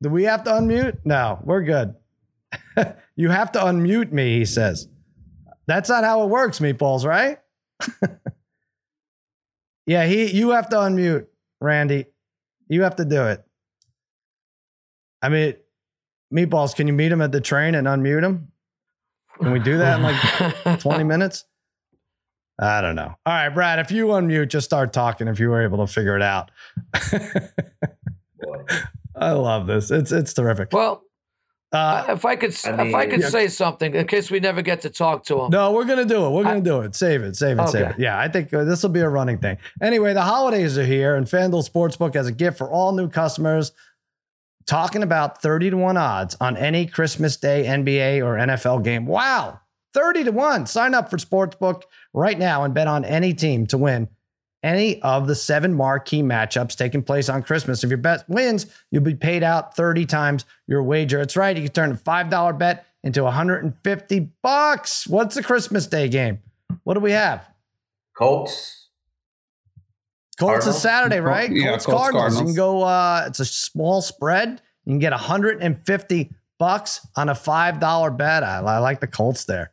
[0.02, 0.98] Do we have to unmute?
[1.04, 1.96] No, we're good.
[3.18, 4.88] you have to unmute me, he says.
[5.66, 7.40] That's not how it works, meatballs, right?
[9.86, 11.28] yeah, he you have to unmute,
[11.60, 12.06] Randy.
[12.70, 13.44] You have to do it.
[15.22, 15.56] I mean,
[16.34, 18.52] meatballs, can you meet him at the train and unmute him?
[19.40, 21.44] Can we do that in like 20 minutes?
[22.60, 23.14] I don't know.
[23.26, 26.16] All right, Brad, if you unmute, just start talking if you were able to figure
[26.16, 26.50] it out.
[29.16, 29.92] I love this.
[29.92, 30.70] It's it's terrific.
[30.72, 31.04] Well,
[31.74, 33.30] Uh, if I could, I if I could Yeah.
[33.30, 35.50] say something in case we never get to talk to him.
[35.52, 36.30] no, we're gonna do it.
[36.30, 36.96] We're gonna do it.
[36.96, 37.36] Save it.
[37.36, 37.68] Save it.
[37.70, 37.96] Save it.
[38.00, 39.58] Yeah, I think uh, this will be a running thing.
[39.82, 43.74] Anyway, the holidays are here, and FanDuel Sportsbook has a gift for all new customers.
[44.66, 49.06] Talking about 30 to 1 odds on any Christmas Day NBA or NFL game.
[49.06, 49.60] Wow.
[49.94, 50.66] 30 to 1.
[50.66, 54.10] Sign up for Sportsbook right now and bet on any team to win
[54.64, 57.84] any of the seven marquee matchups taking place on Christmas.
[57.84, 61.22] If your bet wins, you'll be paid out 30 times your wager.
[61.22, 61.56] It's right.
[61.56, 65.08] You can turn a $5 bet into 150 bucks.
[65.08, 66.40] What's the Christmas Day game?
[66.84, 67.46] What do we have?
[68.18, 68.90] Colts.
[70.40, 70.82] Colts is Cardinals?
[70.82, 71.52] Saturday, right?
[71.52, 72.40] Yeah, Colts, Colts, Cardinals.
[72.40, 72.84] You can go.
[72.84, 74.62] Uh, it's a small spread.
[74.86, 78.44] You can get 150 bucks on a five dollar bet.
[78.44, 79.72] I, I like the Colts there.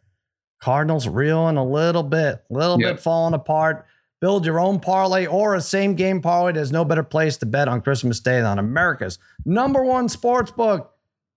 [0.60, 2.96] Cardinals reeling a little bit, a little Yep.
[2.96, 3.86] bit falling apart.
[4.24, 6.52] Build your own parlay or a same game parlay.
[6.52, 10.94] There's no better place to bet on Christmas Day than America's number one sports book.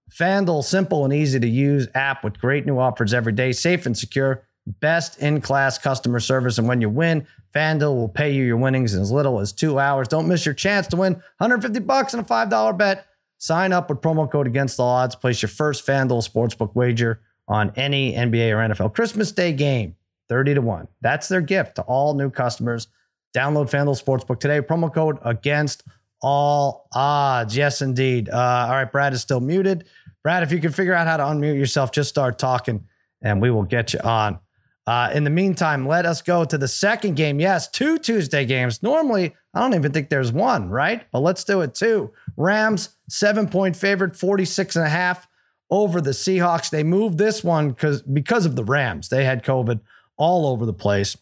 [0.10, 3.98] FanDuel, simple and easy to use app with great new offers every day, safe and
[3.98, 6.60] secure, best in class customer service.
[6.60, 9.80] And when you win, FanDuel will pay you your winnings in as little as two
[9.80, 10.08] hours.
[10.08, 13.06] Don't miss your chance to win 150 bucks on a $5 bet.
[13.38, 15.14] Sign up with promo code against the odds.
[15.14, 17.20] Place your first FanDuel sportsbook wager
[17.50, 19.97] on any NBA or NFL Christmas Day game.
[20.30, 20.88] 30 to 1.
[21.02, 22.88] That's their gift to all new customers.
[23.36, 24.62] Download FanDuel Sportsbook today.
[24.62, 25.84] Promo code against
[26.22, 27.56] all odds.
[27.56, 28.30] Yes, indeed.
[28.30, 29.86] Uh, all right, Brad is still muted.
[30.24, 32.86] Brad, if you can figure out how to unmute yourself, just start talking
[33.22, 34.40] and we will get you on.
[34.86, 37.42] Uh, in the meantime, let us go to the second game.
[37.42, 38.82] Yes, two Tuesday games.
[38.82, 41.06] Normally, I don't even think there's one, right?
[41.12, 42.14] But let's do it two.
[42.38, 45.28] Rams, seven point favorite, 46 and a half
[45.70, 46.70] over the Seahawks.
[46.70, 49.10] They moved this one because because of the Rams.
[49.10, 49.82] They had COVID
[50.18, 51.16] all over the place.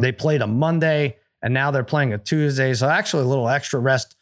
[0.00, 2.74] They played a Monday and now they're playing a Tuesday.
[2.74, 4.16] So actually a little extra rest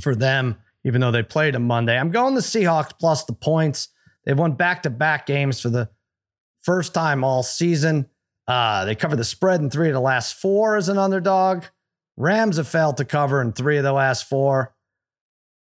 [0.00, 1.98] for them, even though they played a Monday.
[1.98, 3.88] I'm going the Seahawks plus the points.
[4.24, 5.88] They've won back-to-back games for the
[6.62, 8.08] first time all season.
[8.46, 11.64] Uh, they covered the spread in three of the last four as an underdog.
[12.16, 14.74] Rams have failed to cover in three of the last four.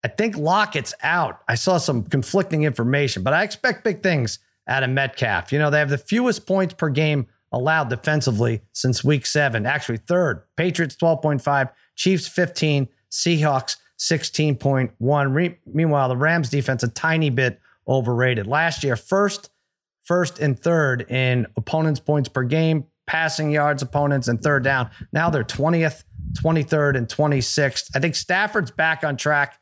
[0.04, 1.42] I think Lockett's out.
[1.48, 5.52] I saw some conflicting information, but I expect big things out of Metcalf.
[5.52, 9.98] You know, they have the fewest points per game allowed defensively since week seven, actually
[9.98, 10.44] third.
[10.56, 15.34] Patriots 12.5, Chiefs 15, Seahawks 16.1.
[15.34, 18.48] Re- meanwhile, the Rams defense a tiny bit overrated.
[18.48, 19.50] Last year, first,
[20.04, 24.90] first and third in opponents' points per game, passing yards, opponents, and third down.
[25.14, 27.92] Now they're 20th, 23rd, and 26th.
[27.96, 29.60] I think Stafford's back on track.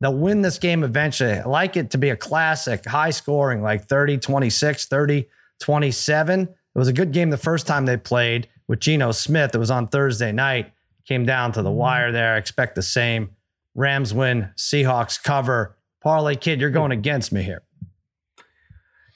[0.00, 1.32] They'll win this game eventually.
[1.32, 6.48] I like it to be a classic, high scoring, like 30 26, 30 27.
[6.76, 9.54] It was a good game the first time they played with Geno Smith.
[9.54, 10.72] It was on Thursday night.
[11.08, 12.34] Came down to the wire there.
[12.34, 13.30] I expect the same.
[13.74, 15.74] Rams win, Seahawks cover.
[16.02, 17.62] Parlay kid, you're going against me here.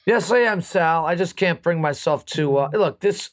[0.07, 1.05] Yes, I am, Sal.
[1.05, 2.99] I just can't bring myself to uh, look.
[2.99, 3.29] This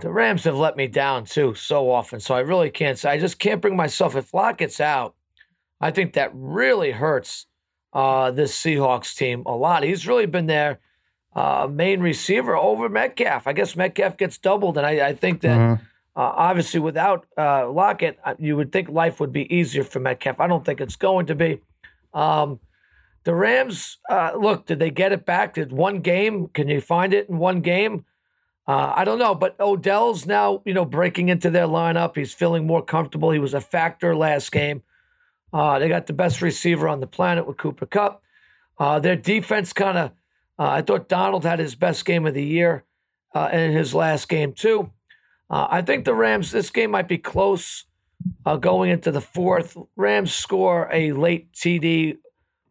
[0.00, 3.10] the Rams have let me down too so often, so I really can't say.
[3.10, 4.16] I just can't bring myself.
[4.16, 5.14] If Lockett's out,
[5.82, 7.44] I think that really hurts
[7.92, 9.82] uh, this Seahawks team a lot.
[9.82, 10.78] He's really been their
[11.38, 13.46] uh, main receiver over Metcalf.
[13.46, 15.80] I guess Metcalf gets doubled, and I, I think that Mhm.
[16.16, 20.40] uh, obviously without uh, Lockett, uh, you would think life would be easier for Metcalf.
[20.40, 21.60] I don't think it's going to be.
[22.12, 22.58] Um,
[23.24, 25.54] the Rams, uh, look, did they get it back?
[25.54, 26.48] Did one game?
[26.48, 28.04] Can you find it in one game?
[28.66, 32.16] Uh, I don't know, but Odell's now, you know, breaking into their lineup.
[32.16, 33.30] He's feeling more comfortable.
[33.30, 34.82] He was a factor last game.
[35.52, 38.22] Uh, they got the best receiver on the planet with Cooper Kupp.
[38.78, 40.10] Uh, their defense kind of,
[40.58, 42.84] uh, I thought Donald had his best game of the year
[43.34, 44.90] uh, in his last game, too.
[45.50, 47.84] Uh, I think the Rams, this game might be close
[48.60, 49.76] going into the fourth.
[49.96, 52.18] Rams score a late TD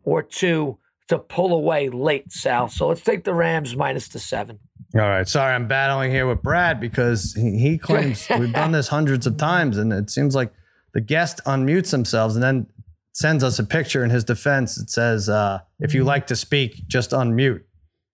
[0.03, 0.77] or two
[1.07, 2.67] to pull away late, Sal.
[2.67, 4.59] So let's take the Rams minus the seven.
[4.95, 5.27] All right.
[5.27, 9.37] Sorry, I'm battling here with Brad because he, he claims we've done this hundreds of
[9.37, 10.53] times, and it seems like
[10.93, 12.67] the guest unmutes themselves and then
[13.13, 14.77] sends us a picture in his defense.
[14.77, 17.63] It says, uh, "If you like to speak, just unmute."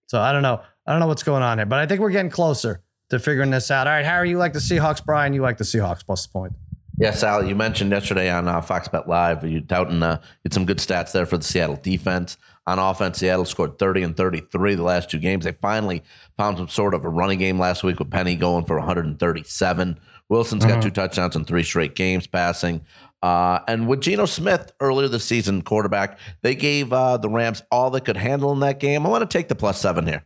[0.07, 0.61] So I don't know.
[0.85, 3.51] I don't know what's going on here, but I think we're getting closer to figuring
[3.51, 3.87] this out.
[3.87, 5.03] All right, Harry, you like the Seahawks.
[5.03, 6.53] Brian, you like the Seahawks plus the point.
[6.97, 10.65] Yes, Al, you mentioned yesterday on uh, Fox Bet Live, you touting uh, get some
[10.65, 12.37] good stats there for the Seattle defense.
[12.67, 15.43] On offense, Seattle scored 30 and 33 the last two games.
[15.43, 16.03] They finally
[16.37, 19.99] found some sort of a running game last week with Penny going for 137.
[20.29, 20.81] Wilson's got uh-huh.
[20.81, 22.85] two touchdowns in three straight games passing.
[23.23, 27.89] Uh, and with Geno Smith earlier this season, quarterback, they gave uh, the Rams all
[27.89, 29.05] they could handle in that game.
[29.05, 30.23] I want to take the plus seven here.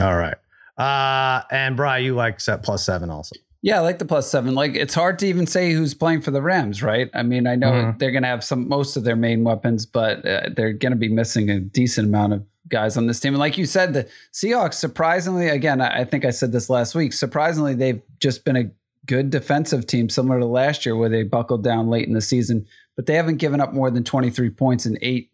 [0.00, 0.36] All right.
[0.78, 3.34] Uh, and Brian, you like set plus seven also.
[3.60, 4.54] Yeah, I like the plus seven.
[4.54, 7.10] Like it's hard to even say who's playing for the Rams, right?
[7.12, 7.98] I mean, I know mm-hmm.
[7.98, 10.96] they're going to have some most of their main weapons, but uh, they're going to
[10.96, 13.32] be missing a decent amount of guys on this team.
[13.32, 17.12] And like you said, the Seahawks surprisingly, again, I think I said this last week.
[17.12, 18.70] Surprisingly, they've just been a
[19.06, 22.66] good defensive team, similar to last year where they buckled down late in the season,
[22.96, 25.30] but they haven't given up more than twenty three points in eight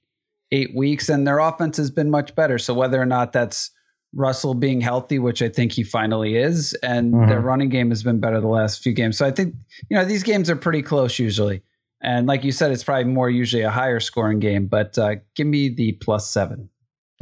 [0.50, 2.58] eight weeks, and their offense has been much better.
[2.58, 3.70] So whether or not that's
[4.14, 7.28] Russell being healthy, which I think he finally is, and mm-hmm.
[7.28, 9.16] their running game has been better the last few games.
[9.16, 9.54] So I think
[9.88, 11.62] you know these games are pretty close usually,
[12.00, 14.66] and like you said, it's probably more usually a higher scoring game.
[14.66, 16.68] But uh, give me the plus seven.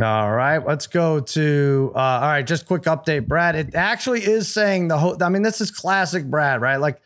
[0.03, 1.92] All right, let's go to.
[1.94, 3.55] Uh, all right, just quick update, Brad.
[3.55, 5.22] It actually is saying the whole.
[5.22, 6.76] I mean, this is classic Brad, right?
[6.76, 7.03] Like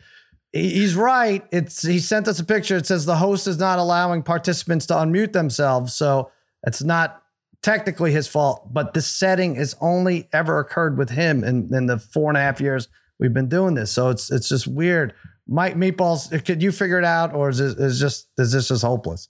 [0.53, 1.43] he's right.
[1.51, 2.77] It's he sent us a picture.
[2.77, 6.31] It says the host is not allowing participants to unmute themselves, so
[6.65, 7.21] it's not
[7.61, 11.97] technically his fault, but the setting has only ever occurred with him in, in the
[11.97, 12.87] four and a half years
[13.19, 13.91] we've been doing this.
[13.91, 15.13] So it's it's just weird.
[15.47, 18.83] Mike Meatballs, could you figure it out, or is this is just is this just
[18.83, 19.29] hopeless?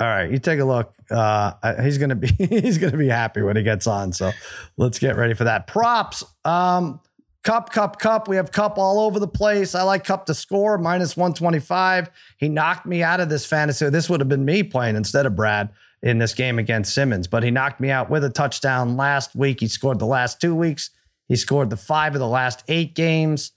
[0.00, 0.94] All right, you take a look.
[1.10, 4.12] Uh, he's gonna be he's gonna be happy when he gets on.
[4.12, 4.32] So
[4.76, 5.66] let's get ready for that.
[5.66, 6.24] Props.
[6.44, 7.00] Um,
[7.42, 8.28] Kupp, cup, Kupp.
[8.28, 9.74] We have Kupp all over the place.
[9.74, 12.10] I like Kupp to score minus 125.
[12.36, 13.88] He knocked me out of this fantasy.
[13.88, 15.70] This would have been me playing instead of Brad
[16.02, 19.60] in this game against Simmons, but he knocked me out with a touchdown last week.
[19.60, 20.90] He scored the last two weeks.
[21.28, 23.52] He scored the five of the last eight games.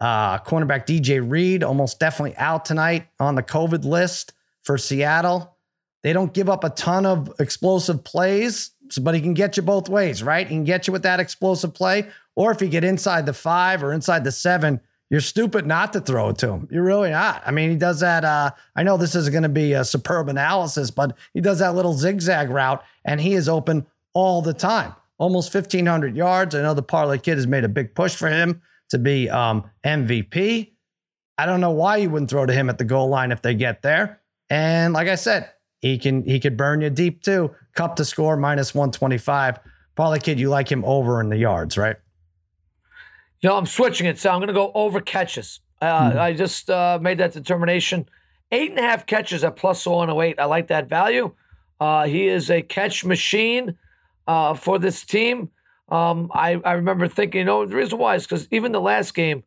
[0.00, 4.32] Uh, cornerback DJ Reed almost definitely out tonight on the COVID list
[4.62, 5.57] for Seattle.
[6.02, 8.70] They don't give up a ton of explosive plays,
[9.00, 10.46] but he can get you both ways, right?
[10.46, 13.82] He can get you with that explosive play, or if you get inside the five
[13.82, 14.80] or inside the seven,
[15.10, 16.68] you're stupid not to throw it to him.
[16.70, 17.42] You're really not.
[17.46, 18.24] I mean, he does that.
[18.24, 21.74] Uh, I know this is going to be a superb analysis, but he does that
[21.74, 24.94] little zigzag route, and he is open all the time.
[25.16, 26.54] Almost 1,500 yards.
[26.54, 29.68] I know the parlay kid has made a big push for him to be um,
[29.84, 30.72] MVP.
[31.38, 33.54] I don't know why you wouldn't throw to him at the goal line if they
[33.54, 34.20] get there.
[34.50, 35.50] And like I said,
[35.80, 37.54] he can he could burn you deep too.
[37.74, 39.60] Kupp to score minus 125.
[39.94, 41.96] Parlay kid, you like him over in the yards, right?
[43.40, 45.60] You know, I'm switching it, so I'm going to go over catches.
[45.80, 46.18] Uh, mm-hmm.
[46.18, 48.08] I just uh, made that determination.
[48.50, 50.40] Eight and a half catches at plus 108.
[50.40, 51.32] I like that value.
[51.80, 53.76] Uh, he is a catch machine
[54.26, 55.50] uh, for this team.
[55.88, 59.14] Um, I, I remember thinking, you know, the reason why is because even the last
[59.14, 59.44] game,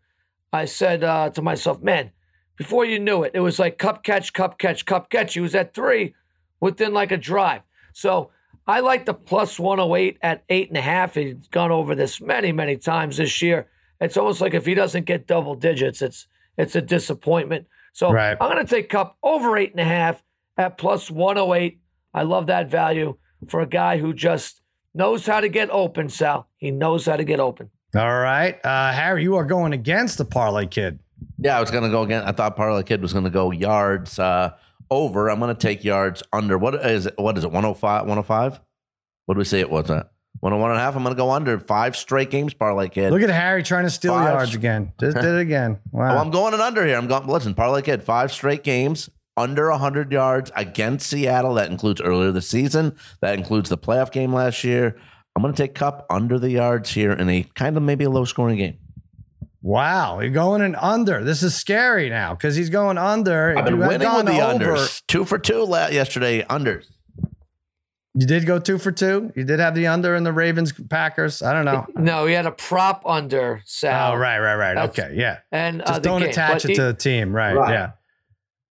[0.54, 2.12] I said uh, to myself, man,
[2.58, 5.34] before you knew it, it was like Kupp catch, Kupp catch, Kupp catch.
[5.34, 6.14] He was at three
[6.62, 7.64] within like a drive.
[7.94, 8.32] So
[8.66, 11.16] I like the plus 108 at eight and a half.
[11.16, 13.68] He's gone over this many, many times this year
[14.02, 17.68] it's almost like if he doesn't get double digits, it's it's a disappointment.
[17.94, 18.36] So right.
[18.42, 20.22] I'm going to take Kupp over eight and a half
[20.58, 21.80] at plus 108.
[22.14, 24.62] I love that value for a guy who just
[24.94, 26.48] knows how to get open, Sal.
[26.58, 27.70] He knows how to get open.
[27.96, 28.64] All right.
[28.66, 31.00] Uh, Harry, you are going against the parlay kid.
[31.38, 32.24] Yeah, I was going to go again.
[32.24, 34.54] I thought parlay kid was going to go yards uh,
[34.92, 35.30] over.
[35.30, 36.58] I'm going to take yards under.
[36.58, 37.16] What is it?
[37.18, 37.48] What is it?
[37.48, 38.02] 105?
[38.02, 38.60] 105?
[39.26, 40.12] What do we say it was at?
[40.42, 40.96] One and one and a half.
[40.96, 43.12] I'm going to go under five straight games parlay kid.
[43.12, 44.92] Look at Harry trying to steal five yards again.
[45.00, 45.80] Just did it again.
[45.92, 46.16] Wow.
[46.16, 46.98] Oh, I'm going an under here.
[46.98, 47.28] I'm going.
[47.28, 48.02] Listen, parlay kid.
[48.02, 51.54] Five straight games under 100 yards against Seattle.
[51.56, 52.96] That includes earlier the season.
[53.22, 54.98] That includes the playoff game last year.
[55.36, 58.10] I'm going to take Kupp under the yards here in a kind of maybe a
[58.10, 58.78] low scoring game.
[59.64, 61.24] Wow, you're going in under.
[61.24, 63.56] This is scary now because he's going under.
[63.58, 65.04] I've been winning with the over- unders.
[65.08, 66.44] Two for two la- yesterday.
[66.44, 66.88] Unders.
[68.16, 69.32] You did go two for two.
[69.36, 71.42] You did have the under in the Ravens Packers.
[71.42, 71.86] I don't know.
[71.96, 74.14] No, he had a prop under Sal.
[74.14, 74.74] Oh, right, right, right.
[74.74, 75.38] That's- Okay, yeah.
[75.52, 76.30] And uh, Just don't game.
[76.32, 77.34] attach But it he- to the team.
[77.34, 77.72] Right, Right.
[77.72, 77.92] yeah.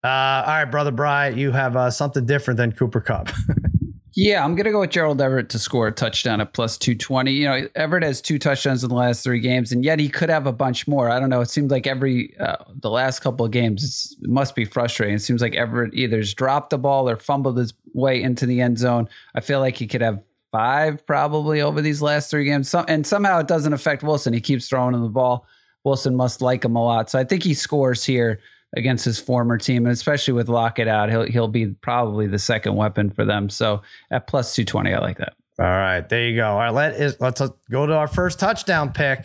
[0.05, 3.29] Uh, all right, brother Bry, you have uh, something different than Cooper Kupp.
[4.19, 7.33] Yeah, I'm gonna go with Gerald Everett to score a touchdown at plus two twenty.
[7.33, 10.31] You know, Everett has two touchdowns in the last three games, and yet he could
[10.31, 11.11] have a bunch more.
[11.11, 11.43] I don't know.
[11.43, 15.15] It seems like every uh, the last couple of games, it must be frustrating.
[15.17, 18.79] It seems like Everett either's dropped the ball or fumbled his way into the end
[18.79, 19.07] zone.
[19.35, 23.41] I feel like he could have five probably over these last three games, and somehow
[23.41, 24.33] it doesn't affect Wilson.
[24.33, 25.47] He keeps throwing him the ball.
[25.85, 28.41] Wilson must like him a lot, so I think he scores here
[28.75, 32.75] against his former team, and especially with Lockett out, he'll he'll be probably the second
[32.77, 33.49] weapon for them.
[33.49, 35.35] So at plus two twenty, I like that.
[35.59, 36.49] all right, there you go.
[36.51, 39.25] All right, let is let's uh, go to our first touchdown pick.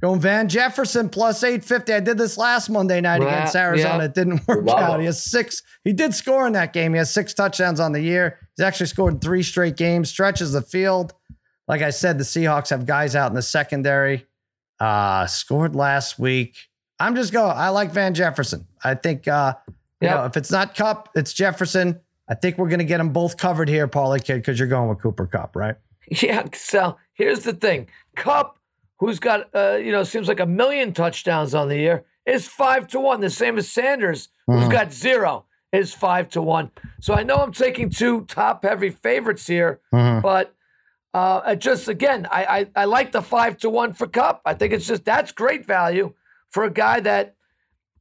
[0.00, 1.92] Going Van Jefferson plus 850.
[1.92, 3.98] I did this last Monday night Yeah, against Arizona.
[3.98, 4.04] yeah.
[4.04, 5.00] It didn't work Love out.
[5.00, 5.62] He has six.
[5.84, 6.94] He did score in that game.
[6.94, 8.38] He has six touchdowns on the year.
[8.56, 11.12] He's actually scored in three straight games, stretches the field.
[11.68, 14.26] Like I said, the Seahawks have guys out in the secondary.
[14.78, 16.56] Uh, scored last week.
[17.00, 17.52] I'm just going.
[17.56, 18.66] I like Van Jefferson.
[18.84, 19.54] I think uh,
[20.00, 20.16] you Yep.
[20.16, 21.98] know, if it's not Kupp, it's Jefferson.
[22.28, 24.88] I think we're going to get them both covered here, Parlay Kid, because you're going
[24.88, 25.74] with Cooper Kupp, right?
[26.22, 27.86] Yeah, so here's the thing.
[28.16, 28.58] Kupp,
[28.98, 32.86] who's got uh, you know, seems like a million touchdowns on the year, is five
[32.88, 33.20] to one.
[33.20, 34.72] The same as Sanders, who's Mhm.
[34.72, 36.70] got zero, is five to one.
[37.00, 40.54] So I know I'm taking two top heavy favorites here, but
[41.14, 42.44] uh just again, I,
[42.74, 44.40] I I like the five to one for Kupp.
[44.44, 46.12] I think it's just that's great value
[46.50, 47.34] for a guy that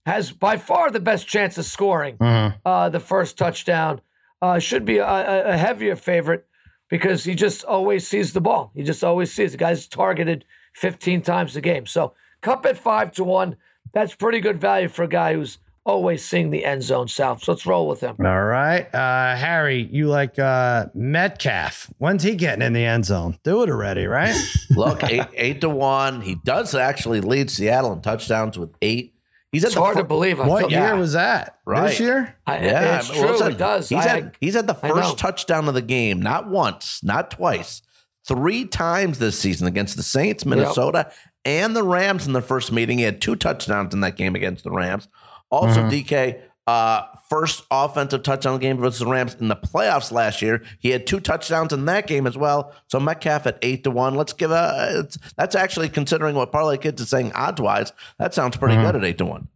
[0.06, 2.18] has by far the best chance of scoring
[2.66, 4.02] uh, the first touchdown.
[4.42, 6.48] Uh, should be a, a, heavier favorite
[6.90, 8.72] because he just always sees the ball.
[8.74, 10.46] He just always sees the guy's targeted
[10.76, 11.86] 15 times a game.
[11.86, 13.58] So Kupp at five to one.
[13.92, 15.58] That's pretty good value for a guy who's
[15.90, 17.44] always seeing the end zone south.
[17.44, 18.16] So let's roll with him.
[18.20, 18.94] All right.
[18.94, 21.92] Uh, Harry, you like uh, Metcalf.
[21.98, 23.38] When's he getting in the end zone?
[23.44, 24.36] Do it already, right?
[24.70, 26.22] Look, eight, eight to one.
[26.22, 29.16] He does actually lead Seattle in touchdowns with eight.
[29.52, 30.40] He's at It's the hard fir- to believe.
[30.40, 30.94] I what feel, year yeah.
[30.94, 31.58] was that?
[31.66, 31.90] Right.
[31.90, 32.36] This year?
[32.46, 33.32] I, Yeah, it's well, true.
[33.32, 33.90] listen, it does.
[33.90, 37.82] He's I- at he's at the first touchdown of the game, not once, not twice,
[38.28, 41.12] three times this season against the Saints, Minnesota,
[41.46, 43.00] and the Rams in the first meeting.
[43.00, 45.08] He had two touchdowns in that game against the Rams.
[45.52, 45.90] Also, Mhm.
[45.90, 50.62] DK, uh, first offensive touchdown game versus the Rams in the playoffs last year.
[50.80, 52.72] He had two touchdowns in that game as well.
[52.88, 54.16] So Metcalf at eight to one.
[54.16, 55.00] Let's give a.
[55.04, 57.92] It's, that's actually considering what Parlay Kids is saying odds wise.
[58.20, 58.84] That sounds pretty Mhm.
[58.86, 59.48] good at eight to one.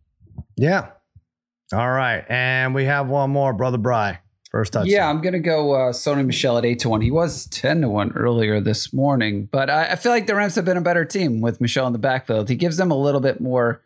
[0.55, 0.87] Yeah.
[1.71, 2.23] All right.
[2.29, 4.19] And we have one more, Brother Bry.
[4.51, 4.91] First touchdown.
[4.91, 7.01] Yeah, I'm gonna go uh, Sony Michel at eight to one.
[7.01, 10.53] He was ten to one earlier this morning, but I, I feel like the Rams
[10.55, 12.49] have been a better team with Michel in the backfield.
[12.49, 13.81] He gives them a little bit more,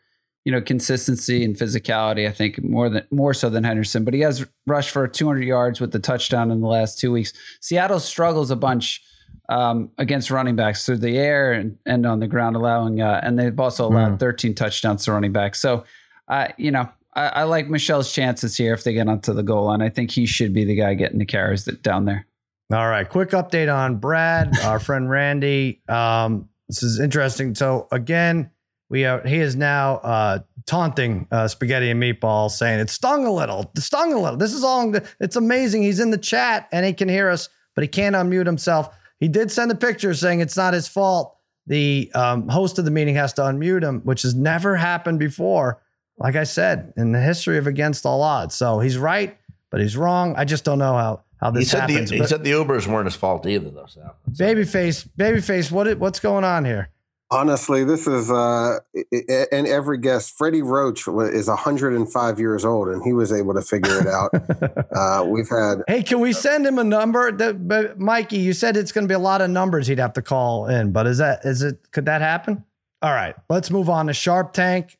[0.48, 2.26] you know, consistency and physicality.
[2.26, 4.06] I think more than more so than Henderson.
[4.06, 7.34] But he has rushed for 200 yards with the touchdown in the last two weeks.
[7.60, 9.04] Seattle struggles a bunch
[9.50, 13.38] um, against running backs through the air and, and on the ground, allowing uh, and
[13.38, 15.60] they've also allowed 13 touchdowns to running backs.
[15.60, 15.84] So,
[16.30, 19.66] uh, you know, I, I like Michel's chances here if they get onto the goal
[19.66, 19.82] line.
[19.82, 22.26] I think he should be the guy getting the carries that down there.
[22.72, 23.10] All right.
[23.10, 25.82] Quick update on Brad, our friend Randy.
[25.90, 27.54] Um, this is interesting.
[27.54, 28.50] So again,
[28.90, 33.32] we are he is now uh, taunting uh, spaghetti and meatballs, saying it stung a
[33.32, 34.38] little, it stung a little.
[34.38, 34.94] This is all.
[35.20, 35.84] It's amazing.
[35.84, 38.90] He's in the chat and he can hear us, but he can't unmute himself.
[39.20, 41.36] He did send a picture saying it's not his fault.
[41.66, 45.82] The um, host of the meeting has to unmute him, which has never happened before.
[46.18, 48.56] Like I said, in the history of Against All Odds.
[48.56, 49.38] So he's right,
[49.70, 50.34] but he's wrong.
[50.38, 52.10] I just don't know how how He this said, the, happens.
[52.10, 53.86] he said the Ubers weren't his fault either, though.
[53.88, 54.10] So.
[54.32, 56.90] Babyface, babyface, what what's going on here?
[57.30, 60.34] Honestly, this is uh, i- i- and every guest.
[60.38, 64.32] Freddie Roach is 105 years old, and he was able to figure it out.
[64.96, 67.30] uh, we've had Hey, can we send him a number?
[67.34, 70.14] That, but Mikey, you said it's going to be a lot of numbers he'd have
[70.14, 71.92] to call in, but is that is it?
[71.92, 72.64] Could that happen?
[73.02, 74.98] All right, let's move on to Sharp Tank.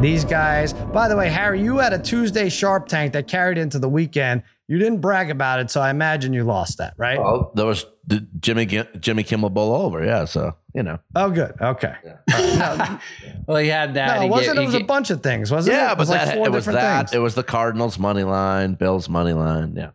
[0.00, 3.78] These guys, by the way, Harry, you had a Tuesday Sharp Tank that carried into
[3.78, 4.42] the weekend.
[4.66, 7.18] You didn't brag about it, so I imagine you lost that, right?
[7.18, 8.64] Well, there was the Jimmy
[8.98, 10.24] Jimmy Kimmel Bowl over, yeah.
[10.24, 11.54] So you know, Oh, good.
[11.60, 11.94] Okay.
[13.46, 14.14] Well, he had that.
[14.16, 14.56] No, He it wasn't.
[14.56, 15.78] ga- it was he a bunch of things, wasn't it?
[15.78, 17.14] yeah, It but was like that four it was different that things.
[17.14, 19.90] it was the Cardinals money line, Bills money line, yeah.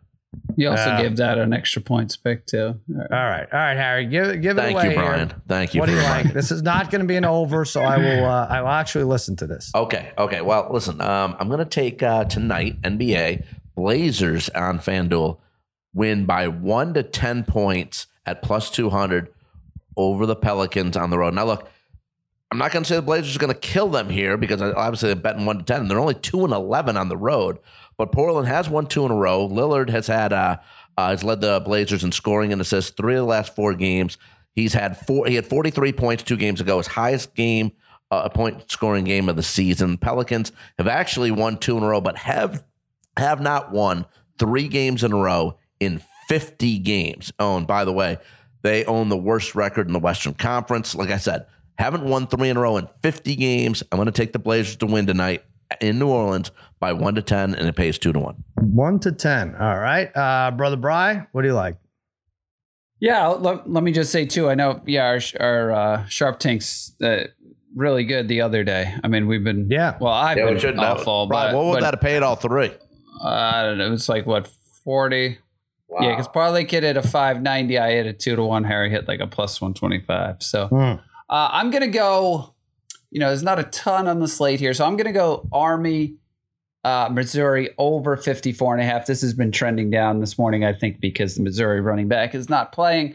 [0.56, 1.02] He also Yeah.
[1.02, 2.76] gave that an extra points pick too.
[2.88, 5.28] All right, all right, Harry, give it, give it Thank away you, Brian.
[5.30, 5.36] here.
[5.48, 5.80] Thank you.
[5.80, 6.32] What do you like?
[6.32, 8.24] This is not going to be an over, so I will.
[8.24, 9.72] Uh, I will actually listen to this.
[9.74, 10.12] Okay.
[10.16, 10.40] Okay.
[10.40, 13.44] Well, listen, um, I'm going to take uh, tonight NBA
[13.80, 15.38] Blazers on FanDuel
[15.94, 19.32] win by one to 10 points at plus 200
[19.96, 21.32] over the Pelicans on the road.
[21.32, 21.66] Now, look,
[22.50, 25.08] I'm not going to say the Blazers are going to kill them here because obviously
[25.08, 25.88] they're betting 1 to 10.
[25.88, 27.58] They're only 2 and 11 on the road,
[27.96, 29.48] but Portland has won two in a row.
[29.48, 30.58] Lillard has had, uh,
[30.98, 34.18] uh, has led the Blazers in scoring and assists three of the last four games.
[34.54, 37.72] He's had four, he had 43 points two games ago, his highest game,
[38.10, 39.96] uh, point scoring game of the season.
[39.96, 42.66] Pelicans have actually won two in a row, but have
[43.16, 44.06] have not won
[44.38, 47.32] three games in a row in 50 games.
[47.38, 48.18] Oh, and by the way,
[48.62, 50.94] they own the worst record in the Western Conference.
[50.94, 51.46] Like I said,
[51.78, 53.82] haven't won three in a row in 50 games.
[53.90, 55.44] I'm going to take the Blazers to win tonight
[55.80, 58.44] in New Orleans by one to 10, and it pays two to one.
[58.56, 59.54] One to 10.
[59.56, 60.14] All right.
[60.16, 61.76] Uh, Brother Bry, what do you like?
[63.00, 64.50] Yeah, let, let me just say too.
[64.50, 67.24] I know, yeah, our, our uh, sharp tanks uh,
[67.74, 68.94] really good the other day.
[69.02, 69.96] I mean, we've been Yeah.
[69.98, 70.82] Well, I've Yeah, been should know.
[70.82, 72.72] awful, Brian, but, what would but that have paid all three?
[73.22, 73.92] I don't know.
[73.92, 74.48] It's like what
[74.84, 75.38] forty.
[76.00, 77.78] Yeah, because Parlay Kid hit a five ninety.
[77.78, 78.64] I hit a two to one.
[78.64, 80.42] Harry hit like a plus one twenty five.
[80.42, 80.74] So Hmm.
[81.28, 82.54] uh, I'm gonna go.
[83.10, 86.14] You know, there's not a ton on the slate here, so I'm gonna go Army,
[86.84, 89.06] uh, Missouri over 54 and a half.
[89.06, 92.48] This has been trending down this morning, I think, because the Missouri running back is
[92.48, 93.14] not playing.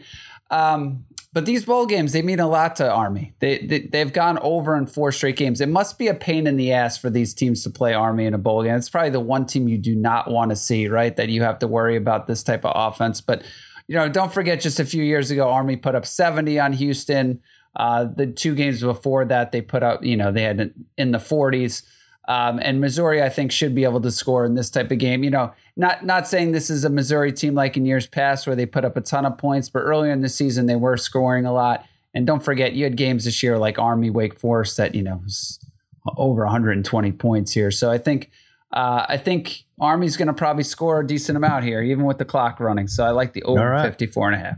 [0.50, 3.34] Um, but these bowl games, they mean a lot to Army.
[3.40, 5.60] They, they they've gone over in four straight games.
[5.60, 8.32] It must be a pain in the ass for these teams to play Army in
[8.32, 8.74] a bowl game.
[8.74, 11.14] It's probably the one team you do not want to see, right?
[11.14, 13.20] That you have to worry about this type of offense.
[13.20, 13.42] But
[13.86, 17.42] you know, don't forget, just a few years ago, Army put up 70 on Houston.
[17.78, 21.18] Uh, the two games before that, they put up, you know, they had in the
[21.18, 21.82] 40s.
[22.28, 25.22] Um, and Missouri, I think, should be able to score in this type of game.
[25.22, 28.56] You know, not not saying this is a Missouri team like in years past where
[28.56, 31.46] they put up a ton of points, but earlier in the season they were scoring
[31.46, 31.84] a lot.
[32.14, 35.20] And don't forget, you had games this year like Army, Wake Forest that you know
[35.22, 35.60] was
[36.16, 37.70] over 120 points here.
[37.70, 38.30] So I think
[38.72, 42.24] uh, I think Army's going to probably score a decent amount here, even with the
[42.24, 42.88] clock running.
[42.88, 43.82] So I like the over right.
[43.82, 44.56] 54 and a half.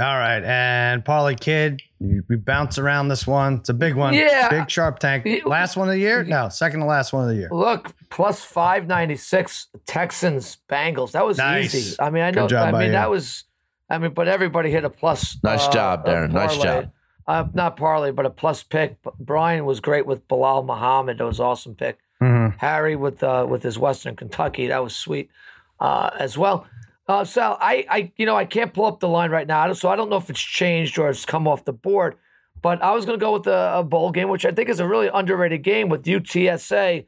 [0.00, 0.42] All right.
[0.42, 3.54] And Parlay Kid, you- we bounce around this one.
[3.56, 4.12] It's a big one.
[4.14, 4.48] Yeah.
[4.48, 5.26] Big sharp tank.
[5.44, 6.24] Last one of the year?
[6.24, 7.48] No, second to last one of the year.
[7.52, 11.12] Look, plus 596 Texans Bengals.
[11.12, 11.74] That was Nice.
[11.74, 11.96] easy.
[12.00, 12.92] I mean, I Good know job I by mean you.
[12.92, 13.44] that was
[13.90, 15.36] I mean, but everybody hit a plus.
[15.44, 16.32] Nice uh, job, Darren.
[16.32, 16.90] Nice job.
[17.26, 18.96] Uh, not parlay, but a plus pick.
[19.20, 21.18] Brian was great with Bilal Muhammad.
[21.18, 21.98] That was awesome pick.
[22.20, 22.56] Mhm.
[22.58, 24.66] Harry with uh, with his Western Kentucky.
[24.68, 25.30] That was sweet
[25.80, 26.66] uh, as well.
[27.06, 29.90] Uh, Sal, I, I, you know, I can't pull up the line right now, so
[29.90, 32.16] I don't know if it's changed or it's come off the board.
[32.62, 34.80] But I was going to go with a, a bowl game, which I think is
[34.80, 37.04] a really underrated game with UTSA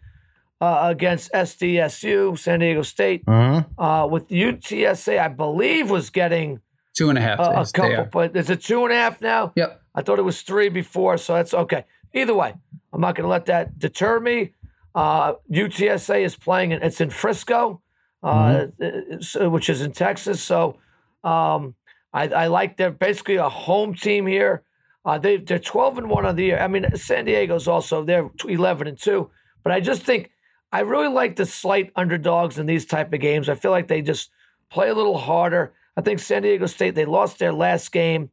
[0.60, 3.24] uh, against SDSU, San Diego State.
[3.24, 3.66] Mhm.
[3.78, 6.60] Uh, with UTSA, I believe was getting
[6.94, 7.38] Two and a half.
[7.38, 9.52] a, a couple, but is it two and a half now?
[9.56, 9.80] Yep.
[9.94, 11.84] I thought it was three before, so that's okay.
[12.14, 12.54] Either way,
[12.92, 14.52] I'm not going to let that deter me.
[14.94, 17.82] Uh, UTSA is playing, and it's in Frisco,
[18.26, 20.42] uh, it's- which is in Texas.
[20.42, 20.78] So
[21.24, 21.74] um,
[22.12, 24.62] I, I like they're basically a home team here.
[25.04, 26.58] Uh, they they're 12 and one on the year.
[26.58, 29.30] I mean, San Diego's also they're 11 and two,
[29.62, 30.30] but I just think
[30.72, 33.48] I really like the slight underdogs in these type of games.
[33.48, 34.30] I feel like they just
[34.68, 35.72] play a little harder.
[35.96, 38.30] I think San Diego State they lost their last game,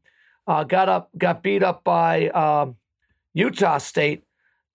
[0.47, 2.75] uh, got up, got beat up by um,
[3.33, 4.23] Utah State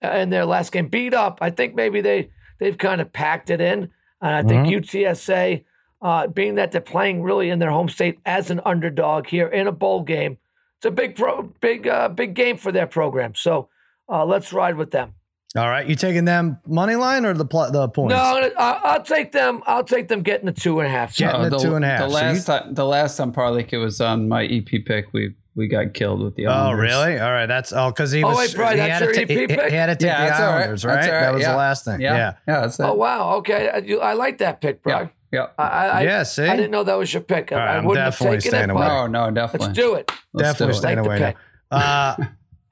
[0.01, 0.87] in their last game.
[0.87, 1.39] Beat up.
[1.41, 3.89] I think maybe they they've kind of packed it in,
[4.21, 5.63] and I think UTSA,
[6.01, 9.67] uh, being that they're playing really in their home state as an underdog here in
[9.67, 10.37] a bowl game,
[10.77, 13.35] it's a big pro, big uh, big game for their program.
[13.35, 13.69] So
[14.07, 15.13] uh, let's ride with them.
[15.57, 15.87] All right.
[15.87, 18.13] You taking them money line or the pl- the points?
[18.13, 18.19] No,
[18.57, 19.63] I, I'll take them.
[19.65, 21.19] I'll take them getting the two and a half.
[21.19, 21.31] Yeah.
[21.31, 21.99] Getting it the, two and a half.
[22.01, 25.33] The So last time, the last time Parlay Kid was on my EP pick, we
[25.59, 26.47] we got killed with the.
[26.47, 27.19] Oh, really?
[27.19, 27.45] All right.
[27.45, 28.37] That's oh, because he Oh, was.
[28.37, 29.35] wait, Brian, he, had to your ta- EP he,
[29.69, 30.39] he had to take Yeah, the that's.
[30.39, 31.05] Islanders, That's right?
[31.09, 31.21] all right.
[31.21, 31.51] That was Yeah.
[31.51, 32.01] the last thing.
[32.01, 32.33] Yeah, Yeah.
[32.47, 32.83] yeah, that's it.
[32.83, 33.33] Oh wow.
[33.35, 34.99] Okay, I, you, I like that pick, bro.
[35.01, 35.47] yeah, yeah.
[35.59, 36.45] I, I, Yeah, I, see?
[36.47, 37.51] I didn't know that was your pick.
[37.51, 38.87] I, All right, I I'm wouldn't have definitely taken staying it, away.
[38.87, 39.67] but Oh no, definitely.
[39.67, 40.11] let's do it.
[40.33, 40.81] Let's Definitely do it.
[40.81, 41.33] staying the away now.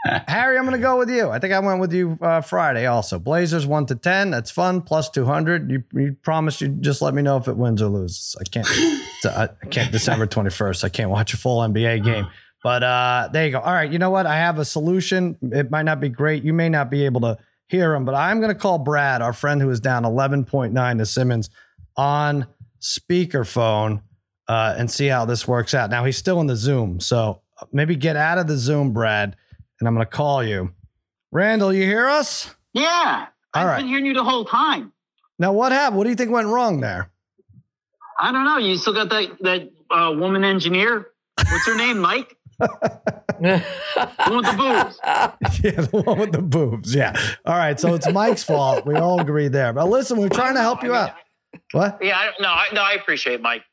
[0.09, 1.29] Uh, Harry, I'm going to go with you.
[1.29, 3.19] I think I went with you uh, Friday also.
[3.19, 4.31] Blazers 1 to 10.
[4.31, 4.81] That's fun.
[4.81, 5.69] Plus 200.
[5.69, 8.35] You, you promised you just let me know if it wins or loses.
[8.39, 8.65] I can't.
[8.71, 9.91] I, a- I can't.
[9.91, 10.83] December 21st.
[10.85, 12.27] I can't watch a full NBA game.
[12.68, 13.61] But uh, there you go.
[13.61, 13.89] All right.
[13.89, 14.26] You know what?
[14.26, 15.38] I have a solution.
[15.41, 16.43] It might not be great.
[16.43, 17.38] You may not be able to
[17.70, 21.05] hear him, but I'm going to call Brad, our friend who is down 11.9 to
[21.05, 21.49] Simmons,
[21.95, 22.45] on
[22.82, 24.01] speakerphone
[24.49, 25.89] uh, and see how this works out.
[25.89, 27.39] Now he's still in the Zoom, so
[27.72, 29.38] maybe get out of the Zoom, Brad,
[29.80, 30.74] and I'm going to call you.
[31.32, 32.53] Randall, you hear us?
[32.74, 33.28] Yeah.
[33.53, 33.78] All I've right.
[33.78, 34.91] been hearing you the whole time.
[35.39, 35.99] Now what happened?
[35.99, 37.11] What do you think went wrong there?
[38.20, 38.57] I don't know.
[38.57, 41.07] You still got that that uh, woman engineer.
[41.38, 41.99] What's her name?
[41.99, 42.36] Mike.
[42.60, 43.64] The
[44.28, 44.99] one with the boobs.
[45.64, 46.95] yeah, the one with the boobs.
[46.95, 47.14] Yeah.
[47.45, 47.80] All right.
[47.80, 48.86] So it's Mike's fault.
[48.86, 49.74] We all agree there.
[49.74, 51.14] But listen, we're trying to help you out.
[51.72, 51.99] What?
[52.01, 52.18] Yeah.
[52.18, 52.49] I, no.
[52.49, 52.82] I, no.
[52.82, 53.64] I appreciate Mike.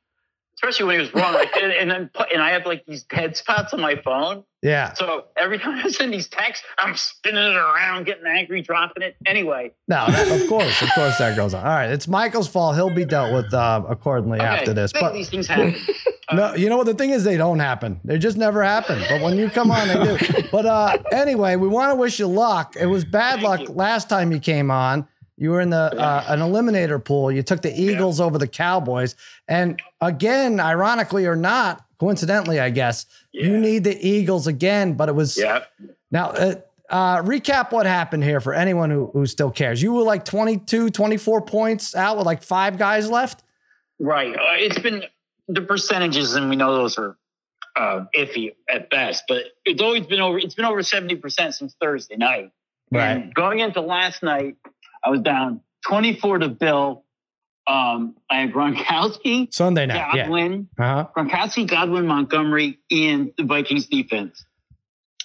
[0.64, 1.34] Especially when he was wrong.
[1.34, 4.44] Like, and, and then and I have like these dead spots on my phone.
[4.62, 4.94] Yeah.
[4.94, 9.14] So every time I send these texts, I'm spinning it around, getting angry, dropping it.
[9.26, 11.66] Anyway, No, of course, of course that goes on.
[11.66, 12.74] All right, it's Michael's fault.
[12.74, 14.92] He'll be dealt with uh, accordingly okay, after this.
[14.92, 15.74] But these things happen.
[16.32, 18.00] no, you know what the thing is, they don't happen.
[18.04, 19.02] They just never happen.
[19.10, 20.48] But when you come on, they do.
[20.50, 22.76] But uh, anyway, we want to wish you luck.
[22.78, 23.74] It was bad Thank luck you.
[23.74, 25.06] last time you came on.
[25.36, 27.32] You were in the uh, an eliminator pool.
[27.32, 29.16] You took the Eagles over the Cowboys,
[29.48, 34.94] and again, ironically or not, coincidentally, I guess you need the Eagles again.
[34.94, 35.64] But it was yeah.
[36.10, 36.30] now.
[36.30, 36.54] Uh,
[36.90, 39.82] uh, recap what happened here for anyone who, who still cares.
[39.82, 43.42] You were like 22, 24 points out with like five guys left.
[43.98, 44.34] Right.
[44.34, 45.02] Uh, it's been
[45.48, 47.16] the percentages, and we know those are
[47.74, 50.38] uh, iffy at best, but it's always been over.
[50.38, 52.52] It's been over seventy percent since Thursday night.
[52.92, 54.56] And going into last night,
[55.04, 57.04] I was down twenty-four to Bill.
[57.66, 59.96] Um, I had Gronkowski, Sunday night.
[60.14, 60.24] Yeah.
[60.24, 61.06] Godwin, Uh-huh.
[61.16, 64.44] Gronkowski, Godwin, Montgomery, and the Vikings defense,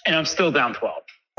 [0.06, 1.02] and I'm still down twelve.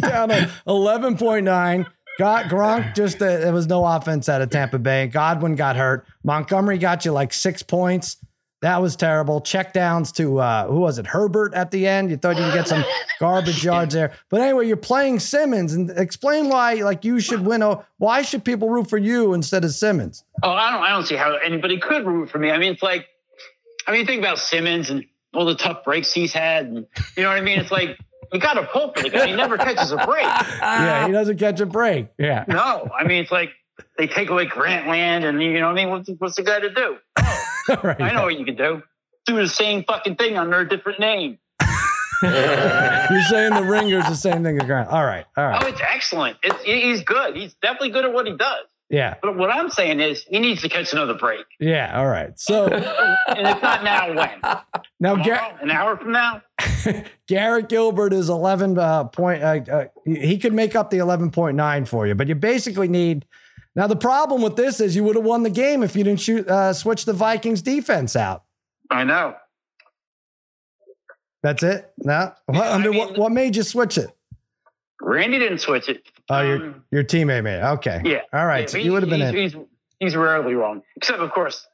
[0.00, 1.86] down to 11.9.
[2.18, 5.06] Got Gronk just uh, there was no offense out of Tampa Bay.
[5.06, 6.06] Godwin got hurt.
[6.24, 8.16] Montgomery got you like six points.
[8.62, 9.40] That was terrible.
[9.40, 11.06] Check downs to uh, who was it?
[11.06, 12.10] Herbert at the end.
[12.10, 12.84] You thought you could get some
[13.20, 14.12] garbage yards there.
[14.28, 17.62] But anyway, you're playing Simmons and explain why like you should win.
[17.62, 20.24] Oh, why should people root for you instead of Simmons?
[20.42, 20.82] Oh, I don't.
[20.82, 22.50] I don't see how anybody could root for me.
[22.50, 23.06] I mean, it's like,
[23.86, 26.86] I mean, think about Simmons and all the tough breaks he's had, and
[27.16, 27.58] you know what I mean.
[27.60, 27.98] It's like
[28.30, 29.28] you got to pull for the guy.
[29.28, 30.24] He never catches a break.
[30.24, 32.08] yeah, he doesn't catch a break.
[32.18, 32.44] Yeah.
[32.46, 33.52] No, I mean, it's like
[33.96, 35.88] they take away Grantland, and you know what I mean.
[35.90, 36.98] What's what's the guy to do?
[37.82, 38.00] Right.
[38.00, 38.82] I know what you can do.
[39.26, 41.38] Do the same fucking thing under a different name.
[42.22, 44.88] You're saying the ringer's the same thing as Grant.
[44.88, 45.24] All right.
[45.36, 45.62] All right.
[45.62, 46.36] Oh, it's excellent.
[46.42, 47.36] It's, he- he's good.
[47.36, 48.66] He's definitely good at what he does.
[48.90, 49.14] Yeah.
[49.22, 51.46] But what I'm saying is, he needs to catch another break.
[51.60, 51.96] Yeah.
[51.98, 52.38] All right.
[52.38, 52.64] So
[53.28, 54.40] And if not now, when?
[54.98, 56.42] now, Gar- An hour from now?
[57.28, 59.42] Garrett Gilbert is 11 uh, point.
[59.44, 63.26] Uh, uh, he could make up the 11.9 for you, but you basically need.
[63.76, 66.20] Now the problem with this is you would have won the game if you didn't
[66.20, 68.44] shoot uh, switch the Vikings defense out.
[68.90, 69.36] I know.
[71.42, 71.90] That's it.
[71.98, 74.10] No, what, I mean- what, what made you switch it?
[75.02, 76.02] Randy didn't switch it.
[76.28, 77.60] Oh, your Um, your teammate made.
[77.60, 77.64] it.
[77.64, 78.02] Okay.
[78.04, 78.20] Yeah.
[78.34, 78.60] All right.
[78.62, 79.60] Yeah, so you would have been he's, in.
[79.60, 79.68] He's,
[79.98, 81.66] he's rarely wrong, except of course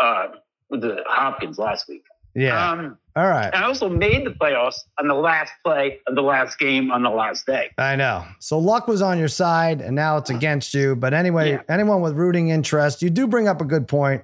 [0.00, 0.28] uh,
[0.70, 2.04] with the Hopkins last week.
[2.34, 2.70] Yeah.
[2.70, 3.54] Um, All right.
[3.54, 7.10] I also made the playoffs on the last play of the last game on the
[7.10, 7.70] last day.
[7.78, 8.24] I know.
[8.40, 10.96] So luck was on your side, and now it's against you.
[10.96, 11.62] But anyway, Yeah.
[11.68, 14.22] anyone with rooting interest, you do bring up a good point.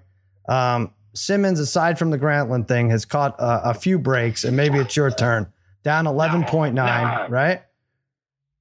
[0.48, 4.78] Um, Simmons, aside from the Grantland thing, has caught uh, a few breaks, and maybe
[4.78, 5.52] it's your turn.
[5.82, 7.34] Down eleven point nine, no.
[7.34, 7.62] right?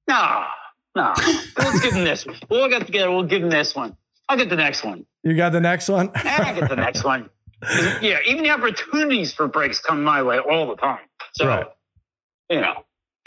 [0.08, 0.44] No,
[0.96, 1.12] no.
[1.58, 2.26] Let's give him this.
[2.26, 2.36] one.
[2.48, 3.10] We'll get together.
[3.10, 3.96] We'll give him this one.
[4.28, 5.06] I'll get the next one.
[5.22, 6.10] You got the next one.
[6.14, 7.28] I'll get the next one.
[8.00, 11.00] Yeah, even the opportunities for breaks come my way all the time.
[11.34, 11.66] So, Right.
[12.48, 12.74] you know,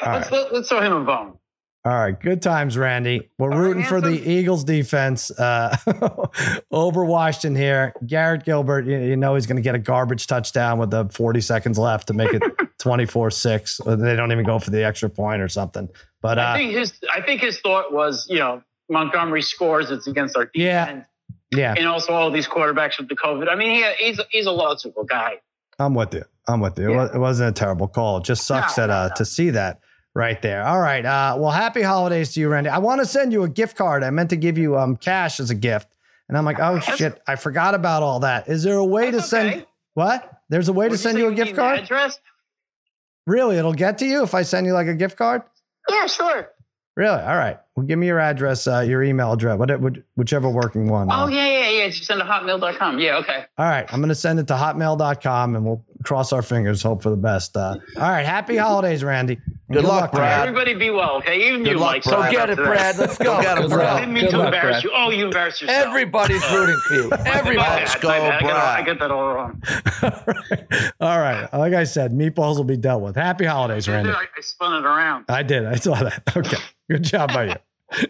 [0.04, 0.32] All let's, right.
[0.32, 1.38] let, let's throw him a bone.
[1.86, 3.30] All right, good times, Randy.
[3.38, 5.76] We're All right, rooting for the Eagles defense uh,
[6.72, 7.94] over Washington here.
[8.08, 11.42] Garrett Gilbert, you, you know he's going to get a garbage touchdown with the 40
[11.42, 12.42] seconds left to make it
[12.80, 13.82] 24 6.
[13.86, 15.90] They don't even go for the extra point or something.
[16.22, 19.92] But I uh, think his I think his thought was, you know, Montgomery scores.
[19.92, 21.04] It's against our defense, yeah,
[21.58, 23.48] and also all these quarterbacks with the COVID.
[23.50, 25.40] I mean, he, he's he's a logical guy.
[25.80, 26.24] I'm with you.
[26.48, 26.92] I'm with you.
[26.92, 27.16] It, Yeah.
[27.16, 28.18] it wasn't a terrible call.
[28.18, 29.14] It just sucks No, that uh, no.
[29.16, 29.80] to see that
[30.14, 30.64] right there.
[30.64, 31.04] All right.
[31.06, 32.70] Uh, well, happy holidays to you, Randy.
[32.70, 34.04] I want to send you a gift card.
[34.04, 35.88] I meant to give you um, cash as a gift.
[36.30, 37.22] And I'm like, oh, That's- shit.
[37.28, 38.48] I forgot about all that.
[38.48, 39.66] Is there a way to send okay.
[39.96, 40.42] what?
[40.50, 41.80] There's a way to send say you a gift card?
[41.80, 42.20] Address?
[43.26, 43.58] Really?
[43.58, 45.42] It'll get to you if I send you like a gift card?
[45.90, 46.50] Yeah, sure.
[46.96, 47.20] Really?
[47.22, 47.58] All right.
[47.76, 51.10] Well, give me your address, uh, your email address, whatever, whichever working one.
[51.12, 51.88] uh, Oh yeah, yeah, yeah.
[51.90, 53.00] Just send to hotmail.com.
[53.00, 53.46] Yeah, okay.
[53.58, 53.92] All right.
[53.92, 57.18] I'm going to send it to hotmail.com and we'll cross our fingers, hope for the
[57.18, 57.56] best.
[57.56, 58.26] Uh, all right.
[58.26, 59.34] Happy holidays, Randy.
[59.36, 60.22] And Good luck, to you.
[60.22, 60.48] Brad.
[60.48, 61.48] Everybody be well, okay?
[61.48, 62.04] Even Good you, luck, Mike.
[62.04, 62.32] Brad.
[62.32, 62.98] Get it, Brad.
[62.98, 63.42] Let's go.
[63.42, 64.84] get it, Let's I didn't mean Good to luck, embarrass Brad.
[64.84, 64.92] you.
[64.94, 65.88] Oh, you embarrassed yourself.
[65.88, 67.12] Everybody's rooting for you.
[67.26, 67.82] Everybody.
[67.82, 68.80] Let's go, I, I, get, Brad.
[68.80, 69.62] I get that all wrong.
[71.00, 71.52] all right.
[71.54, 73.16] Like I said, meatballs will be dealt with.
[73.16, 74.12] Happy holidays, Randy.
[74.12, 75.26] I, I spun it around.
[75.30, 75.66] I did.
[75.66, 76.24] I saw that.
[76.36, 76.58] Okay.
[76.90, 77.56] Good job by you.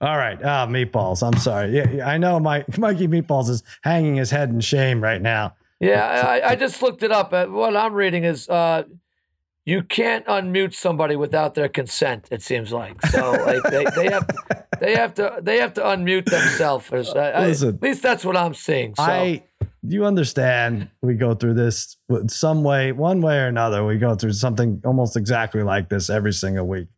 [0.00, 0.38] All right.
[0.44, 1.26] Ah, meatballs.
[1.26, 1.74] I'm sorry.
[1.74, 5.54] Yeah, yeah, I know Mike, Mikey Meatballs is hanging his head in shame right now.
[5.80, 7.32] Yeah, I, I just looked it up.
[7.32, 8.82] Uh, What I'm reading is uh,
[9.64, 12.28] you can't unmute somebody without their consent.
[12.30, 13.32] It seems like so.
[13.32, 14.28] Like they, they have
[14.80, 16.86] they have to they have to unmute themselves.
[16.88, 17.74] So- I- Listen.
[17.76, 18.94] at least that's what I'm seeing.
[18.96, 19.44] So I,
[19.82, 23.84] you understand, we go through this some way, one way or another.
[23.86, 26.88] We go through something almost exactly like this every single week.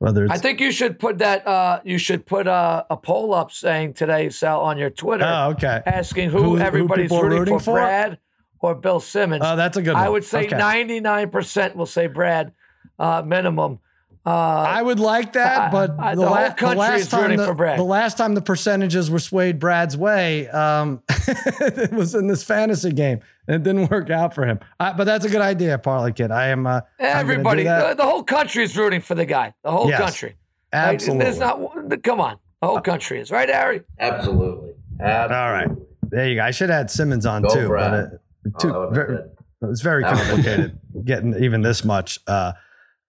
[0.00, 1.46] Whether it's I think you should put that.
[1.46, 5.50] Uh, you should put uh, a poll up saying today, Sal, on your Twitter, oh,
[5.52, 5.82] okay.
[5.86, 7.74] asking who, Who- who everybody's are rooting, rooting for, for?
[7.74, 8.18] Brad
[8.64, 9.42] or Bill Simmons.
[9.44, 10.02] Oh, that's a good one.
[10.02, 10.56] I would say Okay.
[10.56, 12.52] ninety nine percent will say Brad,
[12.98, 13.78] uh, minimum.
[14.26, 17.08] Uh, I would like that, but I- the, the la- whole the country last is
[17.08, 17.78] time rooting the, for Brad.
[17.78, 22.90] the last time the percentages were swayed Brad's way, um, it was in this fantasy
[22.90, 23.20] game.
[23.46, 24.60] It didn't work out for him.
[24.80, 26.30] Uh, but that's a good idea, Parlay Kid.
[26.30, 26.66] I am.
[26.66, 27.90] Uh, I'm do everybody, that.
[27.90, 29.52] the, the whole country is rooting for the guy.
[29.62, 30.36] The whole Yes, country.
[30.72, 31.24] Like, absolutely.
[31.24, 32.02] there's not.
[32.02, 33.82] Come on, the whole country is right, Harry.
[34.00, 34.72] Absolutely.
[35.00, 35.36] Absolutely.
[35.36, 35.68] All right.
[36.08, 36.44] There you go.
[36.44, 38.10] I should have had Simmons on Go, too, Brad.
[38.10, 38.20] but
[38.54, 39.30] Oh, too, that would've ver- been good.
[39.62, 42.52] it was very That complicated getting even this much uh,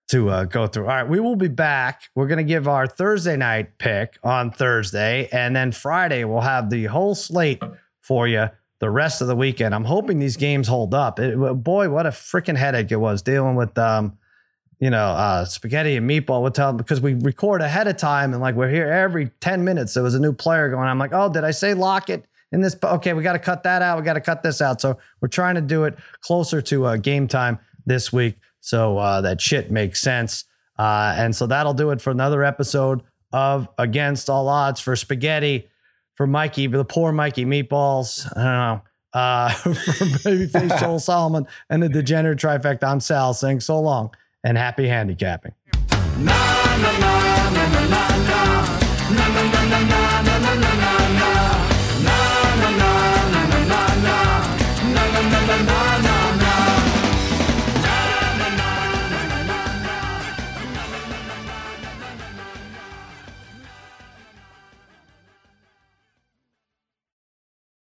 [0.09, 0.83] to uh, go through.
[0.83, 2.03] All right, we will be back.
[2.15, 6.69] We're going to give our Thursday night pick on Thursday, and then Friday we'll have
[6.69, 7.61] the whole slate
[8.01, 9.73] for you the rest of the weekend.
[9.73, 11.19] I'm hoping these games hold up.
[11.19, 13.77] It, boy, what a freaking headache it was dealing with.
[13.77, 14.17] Um,
[14.79, 18.41] you know, uh, spaghetti and meatball would tell because we record ahead of time and
[18.41, 19.93] like we're here every 10 minutes.
[19.93, 20.87] There was a new player going.
[20.87, 22.25] I'm like, oh, did I say lock it
[22.55, 22.75] in this?
[22.81, 23.99] Okay, we got to cut that out.
[23.99, 24.79] We got to cut this out.
[24.81, 28.37] So we're trying to do it closer to uh, game time this week.
[28.61, 30.45] So uh, that shit makes sense.
[30.79, 35.69] Uh, and so that'll do it for another episode of Against All Odds for Spaghetti,
[36.15, 38.25] for Mikey, the poor Mikey Meatballs.
[38.35, 38.81] I don't know.
[39.13, 44.11] Uh, for Babyface Joel Solomon and the Degenerate Trifecta, I'm Sal saying so long
[44.43, 45.53] and happy handicapping.
[46.17, 47.24] Na na na